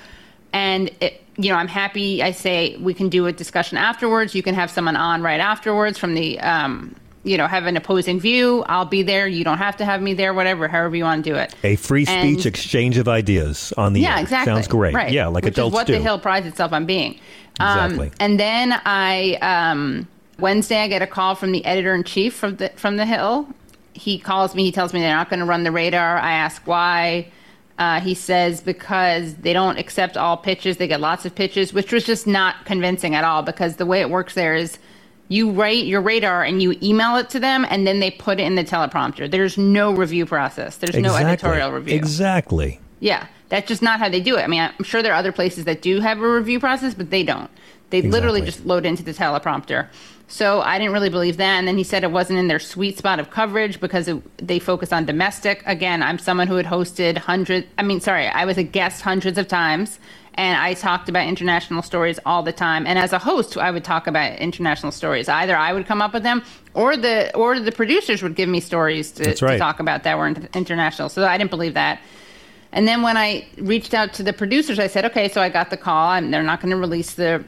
[0.55, 2.23] and it, you know I'm happy.
[2.23, 4.33] I say we can do a discussion afterwards.
[4.33, 6.39] You can have someone on right afterwards from the.
[6.39, 6.95] Um,
[7.27, 8.63] you know, have an opposing view.
[8.67, 9.27] I'll be there.
[9.27, 10.31] You don't have to have me there.
[10.31, 11.55] Whatever, however you want to do it.
[11.63, 14.21] A free speech And- exchange of ideas on the yeah, air.
[14.21, 14.53] exactly.
[14.53, 14.93] Sounds great.
[14.93, 15.11] Right.
[15.11, 15.93] Yeah, like Which adults is what do.
[15.93, 17.19] the Hill prides itself on being.
[17.59, 18.09] Exactly.
[18.09, 22.35] Um, and then I um, Wednesday I get a call from the editor in chief
[22.35, 23.47] from the from the Hill.
[23.93, 24.63] He calls me.
[24.63, 26.19] He tells me they're not going to run the radar.
[26.19, 27.29] I ask why.
[27.77, 30.77] Uh, he says because they don't accept all pitches.
[30.77, 33.43] They get lots of pitches, which was just not convincing at all.
[33.43, 34.79] Because the way it works there is
[35.27, 38.43] you write your radar and you email it to them, and then they put it
[38.43, 39.29] in the teleprompter.
[39.29, 40.77] There's no review process.
[40.77, 41.95] There's no editorial review.
[41.95, 42.79] Exactly.
[42.99, 44.41] Yeah, that's just not how they do it.
[44.41, 47.09] I mean, I'm sure there are other places that do have a review process, but
[47.09, 47.49] they don't.
[47.89, 49.87] They literally just load into the teleprompter.
[50.27, 51.59] So I didn't really believe that.
[51.59, 54.59] And then he said it wasn't in their sweet spot of coverage because it, they
[54.59, 55.61] focus on domestic.
[55.65, 59.37] Again, I'm someone who had hosted hundreds, I mean, sorry, I was a guest hundreds
[59.37, 59.99] of times.
[60.37, 62.85] And I talked about international stories all the time.
[62.85, 65.29] And as a host, I would talk about international stories.
[65.29, 68.59] Either I would come up with them, or the or the producers would give me
[68.59, 71.07] stories to, That's to talk about that were international.
[71.07, 72.01] So I didn't believe that.
[72.73, 75.69] And then when I reached out to the producers, I said, okay, so I got
[75.69, 76.11] the call.
[76.11, 77.41] and they're not going to release the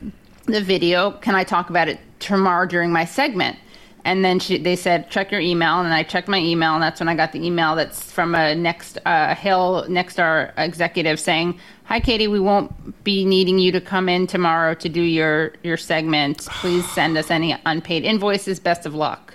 [0.46, 1.12] the video.
[1.12, 3.58] Can I talk about it tomorrow during my segment?
[4.06, 5.82] And then she, they said, check your email.
[5.82, 8.56] And I checked my email, and that's when I got the email that's from a
[8.56, 14.08] next uh, Hill Nexstar executive saying, "Hi, Katie, we won't be needing you to come
[14.08, 16.46] in tomorrow to do your your segment.
[16.62, 18.62] Please send us any unpaid invoices.
[18.62, 19.34] Best of luck."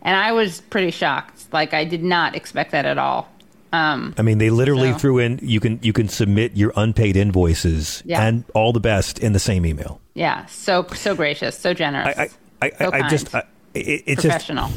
[0.00, 1.52] And I was pretty shocked.
[1.52, 3.28] Like I did not expect that at all.
[3.74, 7.16] Um, I mean, they literally So- threw in you can you can submit your unpaid
[7.18, 8.22] invoices Yeah.
[8.24, 10.00] and all the best in the same email.
[10.14, 12.16] Yeah, so so gracious, so generous.
[12.16, 12.28] I
[12.62, 13.34] I, So I, I just.
[13.34, 13.40] I,
[13.74, 14.70] it, it's just professional.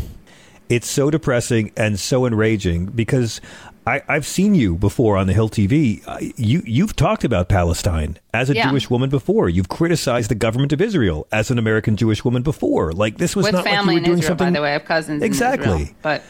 [0.70, 3.40] it's so depressing and so enraging because
[3.86, 6.02] I, I've seen you before on the Hill TV.
[6.08, 8.70] I- You you've talked about Palestine as a Yeah.
[8.70, 9.50] Jewish woman before.
[9.50, 12.92] You've criticized the government of Israel as an American Jewish woman before.
[12.94, 14.70] Like this was With not like you family were doing Israel, something by the way,
[14.70, 15.24] I have cousins.
[15.24, 15.82] Exactly.
[15.84, 16.22] Israel, but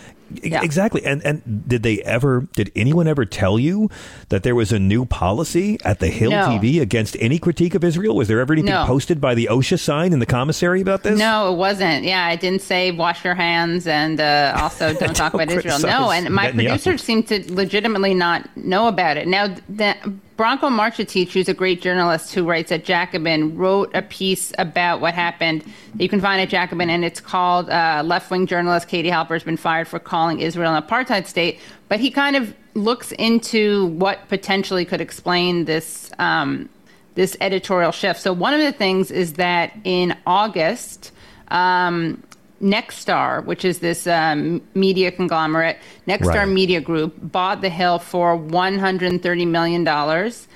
[0.43, 0.61] yeah.
[0.61, 1.05] Exactly.
[1.05, 3.89] And and did they ever did anyone ever tell you
[4.27, 6.47] that there was a new policy at the Hill No.
[6.49, 8.13] TV against any critique of Israel?
[8.13, 8.83] Was there ever anything No.
[8.85, 11.17] posted by the OSHA sign in the commissary about this?
[11.17, 12.03] No, it wasn't.
[12.03, 15.79] Yeah, I didn't say wash your hands and uh, also don't talk Don't about Israel.
[15.79, 16.55] No, and my Netanyahu.
[16.55, 19.29] producers seem to legitimately not know about it.
[19.29, 19.95] Now, the,
[20.37, 25.15] Branko Marcetic, who's a great journalist who writes at Jacobin, wrote a piece about what
[25.15, 25.63] happened.
[25.97, 29.43] You can find at Jacobin, and it's called uh, "Left Wing Journalist Katie Halper has
[29.43, 31.59] been fired for calling Israel an apartheid state."
[31.89, 36.11] But he kind of looks into what potentially could explain this.
[36.19, 36.69] Um,
[37.15, 38.21] this editorial shift.
[38.21, 41.11] So one of the things is that in August,
[41.47, 42.21] um,
[42.61, 45.77] Nexstar, which is this um, media conglomerate,
[46.07, 46.47] Nexstar Right.
[46.47, 50.47] Media Group bought The Hill for 130 million dollars.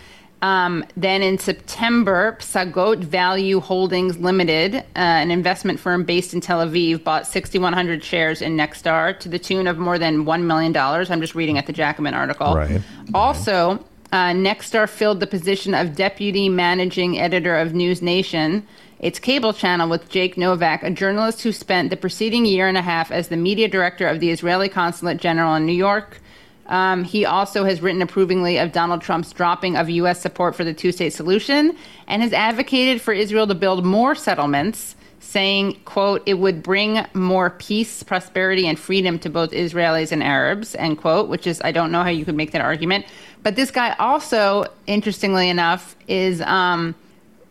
[0.41, 6.66] Um, then in September, Psagot Value Holdings Limited, uh, an investment firm based in Tel
[6.66, 10.76] Aviv, bought 6,100 shares in Nexstar to the tune of more than $1 million.
[10.76, 12.56] I'm just reading at the Jacobin article.
[12.56, 12.82] Right.
[13.14, 18.68] Also, uh, Nexstar filled the position of deputy managing editor of News Nation,
[19.02, 22.84] its cable channel, with Jake Novak, a journalist who spent the preceding year and a
[22.84, 26.20] half as the media director of the Israeli Consulate General in New York.
[26.68, 30.22] Um, he also has written approvingly of Donald Trump's dropping of U.S.
[30.22, 31.76] support for the two state solution
[32.08, 37.49] and has advocated for Israel to build more settlements, saying, quote, it would bring more
[37.49, 41.91] peace, prosperity, and freedom to both Israelis and Arabs, end quote, which is, I don't
[41.91, 43.06] know how you could make that argument.
[43.41, 46.39] But this guy also, interestingly enough, is.
[46.41, 46.93] Um,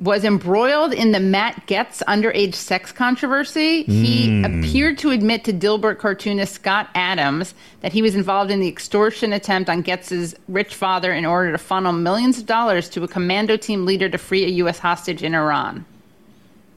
[0.01, 3.82] was embroiled in the Matt Gaetz underage sex controversy.
[3.82, 4.61] He Mm.
[4.64, 9.32] appeared to admit to Dilbert cartoonist Scott Adams that he was involved in the extortion
[9.34, 13.57] attempt on Gaetz's rich father in order to funnel millions of dollars to a commando
[13.59, 14.78] team leader to free a U.S.
[14.78, 15.84] hostage in Iran.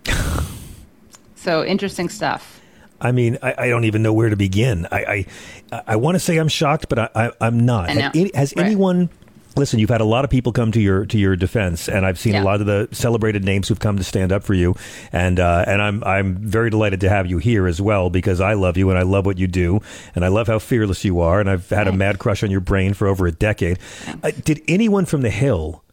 [1.36, 2.59] so interesting stuff.
[3.01, 4.88] I mean, I, I don't even know where to begin.
[4.91, 5.26] I
[5.71, 7.89] I, I want to say I'm shocked, but I, I, I'm not.
[7.89, 8.65] Has, any, has Right.
[8.65, 9.09] anyone?
[9.56, 12.18] Listen, you've had a lot of people come to your to your defense, and I've
[12.18, 12.43] seen Yeah.
[12.43, 14.76] a lot of the celebrated names who've come to stand up for you,
[15.12, 18.54] and uh, and I'm I'm very delighted to have you here as well because I
[18.54, 19.80] love you and I love what you do,
[20.16, 22.62] and I love how fearless you are, and I've had a mad crush on your
[22.62, 23.78] brain for over a decade.
[24.24, 25.84] Uh, did anyone from the Hill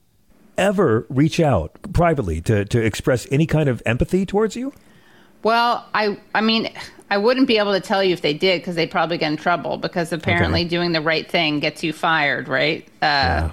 [0.56, 4.72] ever reach out privately to to express any kind of empathy towards you?
[5.42, 6.70] Well, I I mean,
[7.10, 9.36] I wouldn't be able to tell you if they did because they'd probably get in
[9.38, 10.68] trouble because apparently Okay.
[10.68, 12.86] doing the right thing gets you fired, right?
[13.02, 13.48] Uh,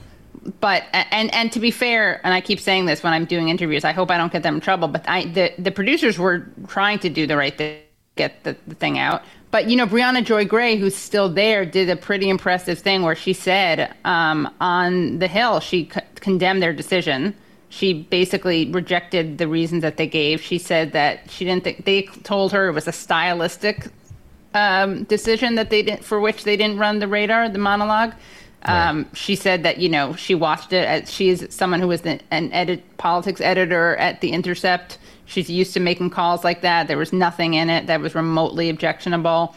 [0.61, 3.83] But and and to be fair, and I keep saying this when I'm doing interviews,
[3.85, 4.87] I hope I don't get them in trouble.
[4.87, 7.81] But I the the producers were trying to do the right thing,
[8.15, 9.23] get the, the thing out.
[9.51, 13.15] But you know, Briahna Joy Gray, who's still there, did a pretty impressive thing where
[13.15, 17.35] she said um, on the Hill she c- condemned their decision.
[17.69, 20.41] She basically rejected the reasons that they gave.
[20.41, 23.87] She said that she didn't think they told her it was a stylistic
[24.53, 28.13] um, decision that they didn't, for which they didn't run the radar, the monologue.
[28.63, 30.87] Um, She said that you know she watched it.
[30.87, 34.97] As, she is someone who was the, an edit politics editor at the Intercept.
[35.25, 36.87] She's used to making calls like that.
[36.87, 39.55] There was nothing in it that was remotely objectionable.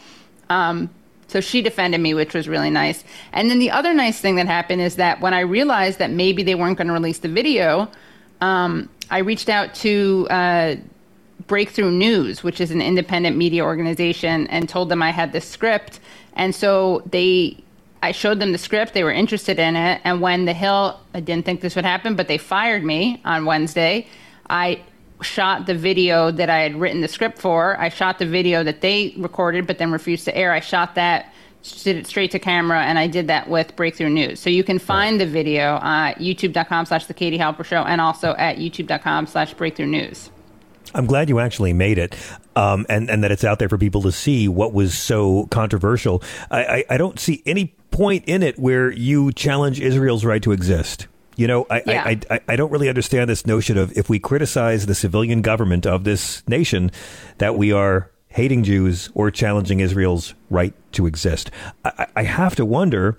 [0.49, 0.89] Um,
[1.31, 3.05] so she defended me, which was really nice.
[3.31, 6.43] And then the other nice thing that happened is that when I realized that maybe
[6.43, 7.89] they weren't going to release the video,
[8.41, 10.75] um, I reached out to uh,
[11.47, 16.01] Breakthrough News, which is an independent media organization, and told them I had this script.
[16.33, 17.63] And so they,
[18.03, 18.93] I showed them the script.
[18.93, 20.01] They were interested in it.
[20.03, 23.45] And when The Hill, I didn't think this would happen, but they fired me on
[23.45, 24.05] Wednesday.
[24.49, 24.83] I
[25.21, 27.79] shot the video that I had written the script for.
[27.79, 30.51] I shot the video that they recorded, but then refused to air.
[30.51, 31.33] I shot that,
[31.83, 34.39] did it straight to camera, and I did that with Breakthrough News.
[34.39, 38.35] So you can find the video at youtube.com slash the Katie Halper Show and also
[38.37, 40.29] at youtube.com slash breakthrough news.
[40.93, 42.15] I'm glad you actually made it,
[42.55, 46.21] um, and and that it's out there for people to see what was so controversial.
[46.49, 50.51] I, I, I don't see any point in it where you challenge Israel's right to
[50.51, 51.07] exist.
[51.37, 52.03] You know, I, Yeah.
[52.05, 55.85] I, I, I don't really understand this notion of if we criticize the civilian government
[55.85, 56.91] of this nation,
[57.37, 61.51] that we are hating Jews or challenging Israel's right to exist.
[61.85, 63.17] I, I- have to wonder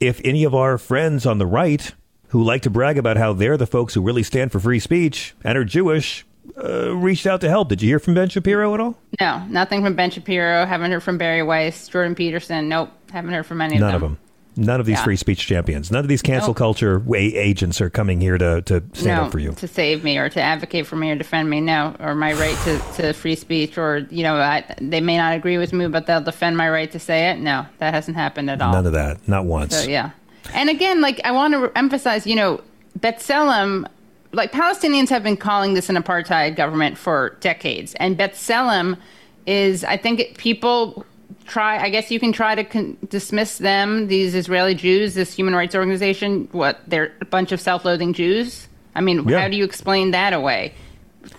[0.00, 1.92] if any of our friends on the right
[2.28, 5.34] who like to brag about how they're the folks who really stand for free speech
[5.44, 6.24] and are Jewish
[6.62, 7.68] uh, reached out to help.
[7.68, 8.96] Did you hear from Ben Shapiro at all?
[9.20, 10.64] No, nothing from Ben Shapiro.
[10.66, 12.68] Haven't heard from Bari Weiss, Jordan Peterson.
[12.68, 13.88] Nope, haven't heard from any of them.
[13.88, 14.18] None of them.
[14.60, 15.04] None of these Yeah.
[15.04, 15.90] free speech champions.
[15.90, 16.56] None of these cancel Nope.
[16.58, 19.52] culture agents are coming here to, to stand no, up for you.
[19.52, 21.60] to save me or to advocate for me or defend me.
[21.60, 25.34] No, or my right to, to free speech, or you know, I, they may not
[25.34, 27.38] agree with me, but they'll defend my right to say it.
[27.38, 28.72] No, that hasn't happened at all.
[28.72, 29.26] None of that.
[29.26, 29.74] Not once.
[29.74, 30.10] So yeah,
[30.52, 32.60] and again, like I want to emphasize, you know,
[32.98, 33.86] B'Tselem,
[34.32, 38.98] like Palestinians have been calling this an apartheid government for decades, and B'Tselem
[39.46, 41.04] is, I think, it, people
[41.50, 41.72] try.
[41.86, 45.74] I guess you can try to con- dismiss them, these Israeli Jews, this human rights
[45.74, 46.48] organization.
[46.52, 48.68] What they're a bunch of self-loathing Jews.
[48.94, 49.40] I mean, Yeah.
[49.42, 50.72] how do you explain that away?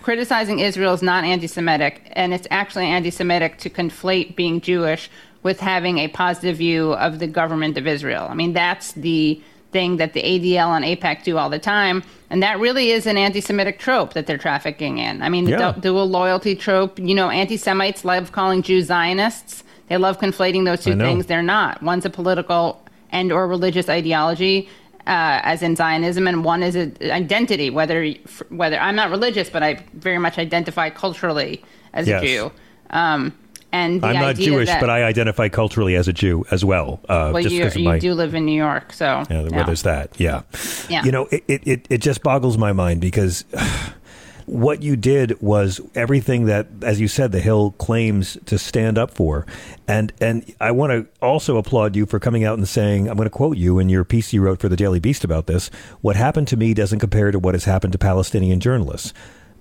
[0.00, 5.10] criticizing Israel is not anti Semitic, and it's actually anti Semitic to conflate being Jewish
[5.42, 8.28] with having a positive view of the government of Israel.
[8.30, 9.40] I mean, that's the
[9.72, 13.16] thing that the ADL and AIPAC do all the time, and that really is an
[13.16, 15.20] anti Semitic trope that they're trafficking in.
[15.20, 15.72] I mean, the Yeah.
[15.72, 19.64] du- dual loyalty trope, you know, anti Semites love calling Jews Zionists.
[19.92, 21.26] They love conflating those two things.
[21.26, 21.82] They're not.
[21.82, 22.80] One's a political
[23.10, 24.70] and or religious ideology,
[25.00, 27.68] uh, as in Zionism, and one is an identity.
[27.68, 28.14] Whether
[28.48, 31.62] whether I'm not religious, but I very much identify culturally
[31.92, 32.22] as Yes.
[32.22, 32.52] a Jew.
[32.88, 33.34] Um,
[33.70, 37.00] and the I'm not Jewish, that, but I identify culturally as a Jew as well.
[37.06, 39.82] Uh, well, just you, you my do live in New York, so Yeah, where there's
[39.82, 40.18] that.
[40.18, 40.40] Yeah.
[40.88, 41.04] Yeah.
[41.04, 43.44] You know, it, it, it just boggles my mind because
[44.46, 49.10] what you did was everything that, as you said, the Hill claims to stand up
[49.10, 49.46] for.
[49.88, 53.26] And and I want to also applaud you for coming out and saying, I'm going
[53.26, 55.68] to quote you in your piece you wrote for the Daily Beast about this.
[56.00, 59.12] What happened to me doesn't compare to what has happened to Palestinian journalists.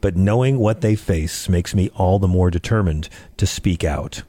[0.01, 3.07] But knowing what they face makes me all the more determined
[3.37, 4.23] to speak out.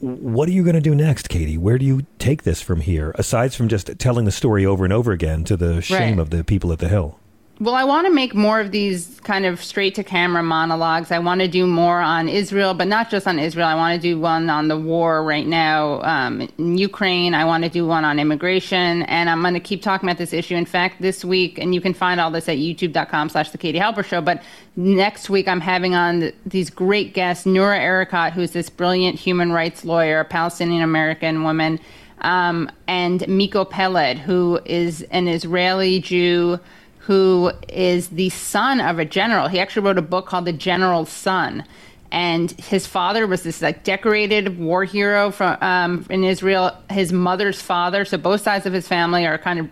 [0.00, 1.56] What are you going to do next, Katie?
[1.56, 4.92] Where do you take this from here, aside from just telling the story over and
[4.92, 6.18] over again to the shame Right.
[6.18, 7.20] of the people at the Hill?
[7.62, 11.12] Well, I want to make more of these kind of straight to camera monologues.
[11.12, 13.68] I want to do more on Israel, but not just on Israel.
[13.68, 17.34] I want to do one on the war right now um, in Ukraine.
[17.34, 20.32] I want to do one on immigration, and I'm going to keep talking about this
[20.32, 20.56] issue.
[20.56, 23.78] In fact, this week, and you can find all this at youtube.com slash the Katie
[23.78, 24.42] Halper Show, but
[24.74, 29.84] next week I'm having on these great guests, Noura Erakat, who's this brilliant human rights
[29.84, 31.78] lawyer, Palestinian American woman,
[32.22, 36.58] um, and Miko Peled, who is an Israeli Jew
[37.02, 39.48] who is the son of a general.
[39.48, 41.64] He actually wrote a book called The General's Son.
[42.12, 46.76] And his father was this like decorated war hero from um, in Israel.
[46.90, 49.68] His mother's father, so both sides of his family are kind of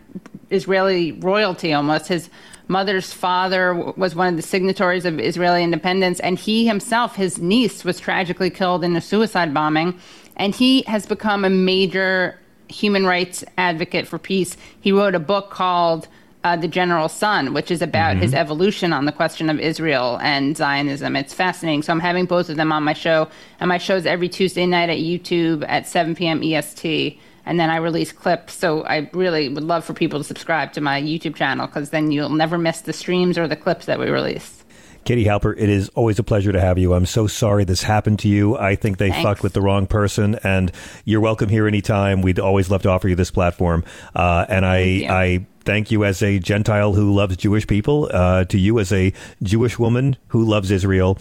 [0.51, 2.09] Israeli royalty almost.
[2.09, 2.31] His
[2.67, 7.85] mother's father was one of the signatories of Israeli independence, and he himself, his niece,
[7.85, 9.99] was tragically killed in a suicide bombing.
[10.37, 14.57] And he has become a major human rights advocate for peace.
[14.81, 16.09] He wrote a book called
[16.45, 20.57] uh, The General Son, which is about his evolution on the question of Israel and
[20.57, 21.17] Zionism.
[21.17, 21.83] It's fascinating.
[21.83, 23.29] So I'm having both of them on my show,
[23.59, 26.43] and my show's every Tuesday night at YouTube at 7 p.m.
[26.43, 27.19] EST.
[27.47, 28.55] And then I release clips.
[28.55, 32.11] So I really would love for people to subscribe to my YouTube channel because then
[32.11, 34.60] you'll never miss the streams or the clips that we release.
[35.05, 36.95] Katie Halper, it is always a pleasure to have you.
[36.95, 38.57] I'm so sorry this happened to you.
[38.57, 39.25] I think they Thanks.
[39.25, 40.71] fucked with the wrong person, and
[41.05, 42.23] you're welcome here anytime.
[42.23, 43.85] We'd always love to offer you this platform.
[44.15, 48.59] Uh, and I, I thank you as a Gentile who loves Jewish people, uh, to
[48.59, 51.19] you as a Jewish woman who loves Israel.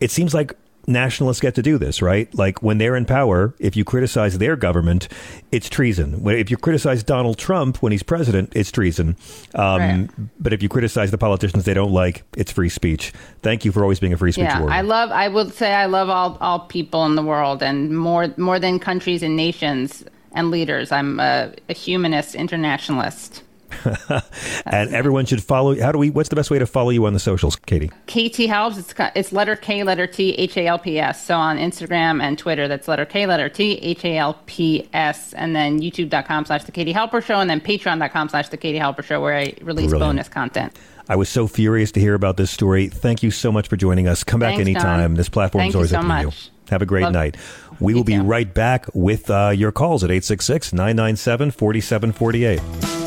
[0.00, 0.54] It seems like
[0.86, 2.32] nationalists get to do this, right?
[2.34, 5.08] Like when they're in power, if you criticize their government,
[5.50, 6.26] it's treason.
[6.26, 9.16] If you criticize Donald Trump when he's president, it's treason.
[9.54, 10.08] Um, Right.
[10.38, 13.12] But if you criticize the politicians they don't like, it's free speech.
[13.42, 14.74] Thank you for always being a free speech yeah, warrior.
[14.74, 15.10] I love.
[15.10, 18.78] I would say I love all all people in the world, and more more than
[18.78, 20.92] countries and nations and leaders.
[20.92, 23.42] I'm a, a humanist internationalist.
[24.66, 25.78] and everyone should follow.
[25.80, 26.10] How do we?
[26.10, 27.90] What's the best way to follow you on the socials, Katie?
[28.06, 28.78] KT halps.
[28.78, 31.24] It's it's letter K, letter T, H A L P S.
[31.24, 35.32] So on Instagram and Twitter, that's letter K, letter T, H A L P S,
[35.34, 39.02] and then YouTube.com slash the Katie Halper Show, and then Patreon.com slash the Katie Halper
[39.02, 40.00] Show, where I release Brilliant.
[40.00, 40.76] bonus content.
[41.08, 42.88] I was so furious to hear about this story.
[42.88, 44.22] Thank you so much for joining us.
[44.24, 45.00] Come back Thanks, anytime.
[45.10, 45.14] John.
[45.14, 46.30] This platform is always so open to you.
[46.70, 47.36] Have a great Love- night.
[47.80, 53.01] We will be right back with uh, your calls at 866 997 4748.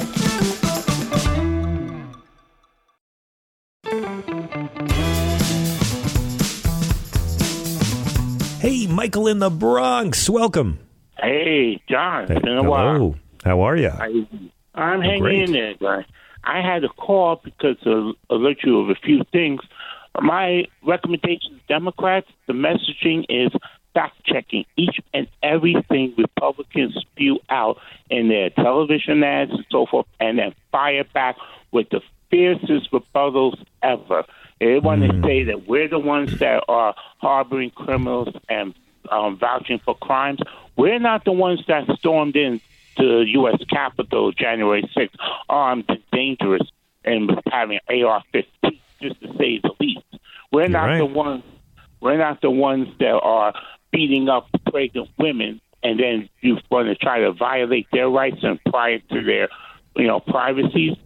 [9.06, 10.28] Michael in the Bronx.
[10.28, 10.80] Welcome.
[11.20, 12.24] Hey, John.
[12.24, 12.94] It's been a while.
[12.96, 13.16] Hello.
[13.44, 13.90] How are you?
[13.90, 14.28] I,
[14.74, 15.42] I'm hanging great.
[15.44, 16.06] in there, guy.
[16.44, 19.62] I had a call because of alert you of a few things.
[20.20, 23.52] My recommendation to Democrats, the messaging is
[23.94, 27.78] fact checking each and everything Republicans spew out
[28.10, 31.36] in their television ads and so forth, and then fire back
[31.72, 32.02] with the
[32.32, 34.24] fiercest rebuttals ever.
[34.60, 35.24] They want to mm.
[35.24, 38.74] say that we're the ones that are harboring criminals and
[39.12, 40.40] um, vouching for crimes.
[40.76, 42.60] We're not the ones that stormed in
[42.98, 43.62] to the U.S.
[43.70, 45.16] Capitol January 6th
[45.50, 46.62] armed and dangerous
[47.04, 50.02] and having AR-15, just to say the least.
[50.52, 50.98] We're not right.
[50.98, 51.44] the ones.
[52.02, 53.54] We're not the ones that are
[53.92, 58.60] beating up pregnant women, and then you want to try to violate their rights and
[58.66, 59.50] pry into their,
[59.96, 60.98] you know, privacies.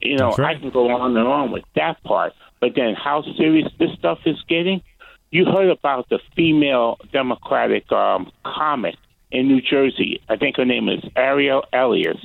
[0.00, 0.56] You know, right.
[0.56, 4.18] I can go on and on with that part, but then how serious this stuff
[4.24, 4.82] is getting.
[5.30, 8.96] You heard about the female Democratic um, comic
[9.30, 10.20] in New Jersey.
[10.28, 12.18] I think her name is Ariel Elias.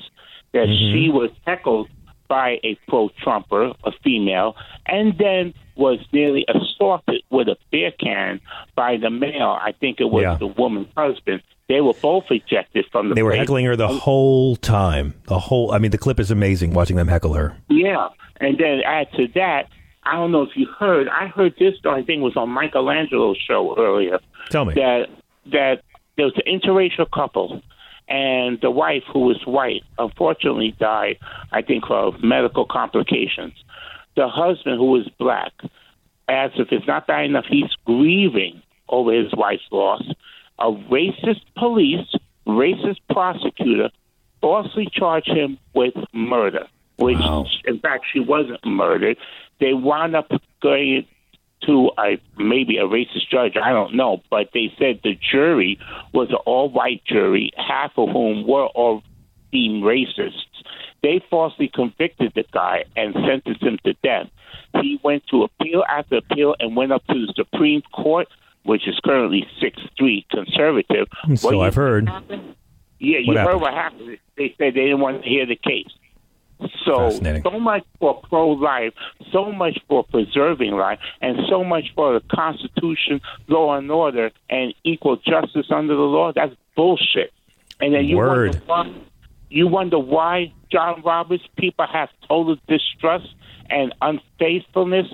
[0.54, 1.90] That she was heckled
[2.30, 4.56] by a pro-Trumper, a female,
[4.88, 8.40] and then was nearly assaulted with a beer can
[8.76, 9.58] by the male.
[9.62, 10.36] I think it was Yeah.
[10.36, 11.44] the woman's husband.
[11.68, 13.16] They were both ejected from the.
[13.16, 13.40] They were place.
[13.42, 15.14] heckling her the whole time.
[15.28, 17.58] The whole, I mean, the clip is amazing watching them heckle her.
[17.70, 18.08] Yeah,
[18.40, 19.68] and then add to that,
[20.06, 21.08] I don't know if you heard.
[21.08, 21.74] I heard this.
[21.86, 24.20] I think it was on Michelangelo's show earlier.
[24.50, 24.74] Tell me.
[24.76, 25.08] that
[25.52, 25.82] that
[26.18, 27.62] there was an interracial couple,
[28.08, 31.18] and the wife, who was white, unfortunately died.
[31.52, 33.54] I think of medical complications.
[34.16, 35.52] The husband, who was black,
[36.28, 40.04] as if it's not bad enough, he's grieving over his wife's loss.
[40.60, 42.08] A racist police,
[42.48, 43.90] racist prosecutor,
[44.42, 47.18] falsely charged him with murder, which,
[47.66, 49.18] in fact, she wasn't murdered.
[49.60, 50.30] They wound up
[50.62, 51.06] going
[51.66, 55.80] to a maybe a racist judge, I don't know, but they said the jury
[56.14, 59.02] was an all-white jury, half of whom were all
[59.52, 60.44] deemed racists.
[61.02, 64.28] They falsely convicted the guy and sentenced him to death.
[64.82, 68.28] He went to appeal after appeal and went up to the Supreme Court,
[68.64, 71.08] which is currently six-three conservative.
[71.36, 72.06] So I've heard.
[73.00, 73.62] yeah, you What heard happened?
[73.62, 74.18] what happened.
[74.38, 75.88] They said they didn't want to hear the case.
[76.86, 78.94] So, so much for pro life,
[79.32, 84.74] so much for preserving life, and so much for the Constitution, law and order, and
[84.84, 86.32] equal justice under the law.
[86.34, 87.34] That's bullshit.
[87.82, 88.62] And then you Word.
[88.68, 89.02] wonder why,
[89.50, 93.28] you wonder why John Roberts people have total distrust
[93.70, 95.08] and unfaithfulness.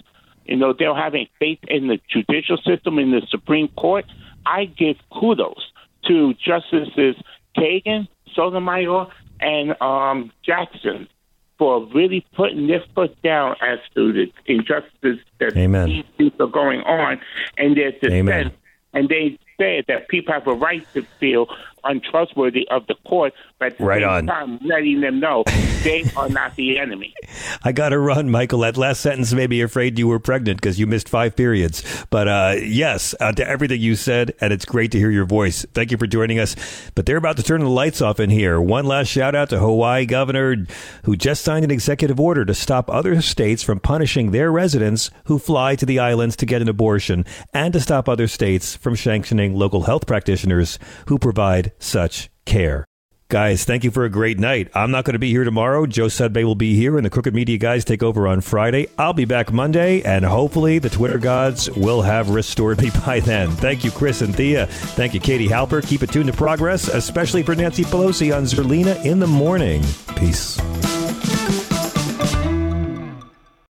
[0.45, 4.05] You know, they don't have any faith in the judicial system, in the Supreme Court.
[4.45, 5.71] I give kudos
[6.07, 7.15] to Justices
[7.57, 9.07] Kagan, Sotomayor,
[9.39, 11.07] and um, Jackson
[11.61, 16.03] for really putting their foot down as to the injustices that Amen.
[16.17, 17.21] these are going on
[17.55, 18.13] and their dissent.
[18.13, 18.51] Amen.
[18.93, 21.45] And they said that people have a right to feel
[21.83, 24.27] untrustworthy of the court, but Right on.
[24.27, 25.43] time letting them know
[25.83, 27.13] they are not the enemy.
[27.63, 28.59] I got to run, Michael.
[28.59, 31.83] That last sentence made me afraid you were pregnant because you missed five periods.
[32.09, 35.65] But uh, yes, uh, to everything you said, and it's great to hear your voice.
[35.73, 36.55] Thank you for joining us.
[36.95, 38.59] But they're about to turn the lights off in here.
[38.61, 40.65] One last shout out to Hawaii governor
[41.03, 45.39] who just signed an executive order to stop other states from punishing their residents who
[45.39, 49.53] fly to the islands to get an abortion, and to stop other states from sanctioning
[49.55, 50.77] local health practitioners
[51.07, 51.17] who
[51.79, 52.85] such care.
[53.31, 54.69] Guys, thank you for a great night.
[54.73, 55.85] I'm not going to be here tomorrow.
[55.85, 58.89] Joe Sudbay will be here, and the Crooked Media guys take over on Friday.
[58.97, 63.51] I'll be back Monday, and hopefully the Twitter gods will have restored me by then.
[63.51, 64.65] Thank you, Chris and Thea.
[64.67, 65.81] Thank you, Katie Halper.
[65.87, 69.81] Keep it tuned to progress, especially for Nancy Pelosi on Zerlina in the morning.
[70.17, 70.59] Peace.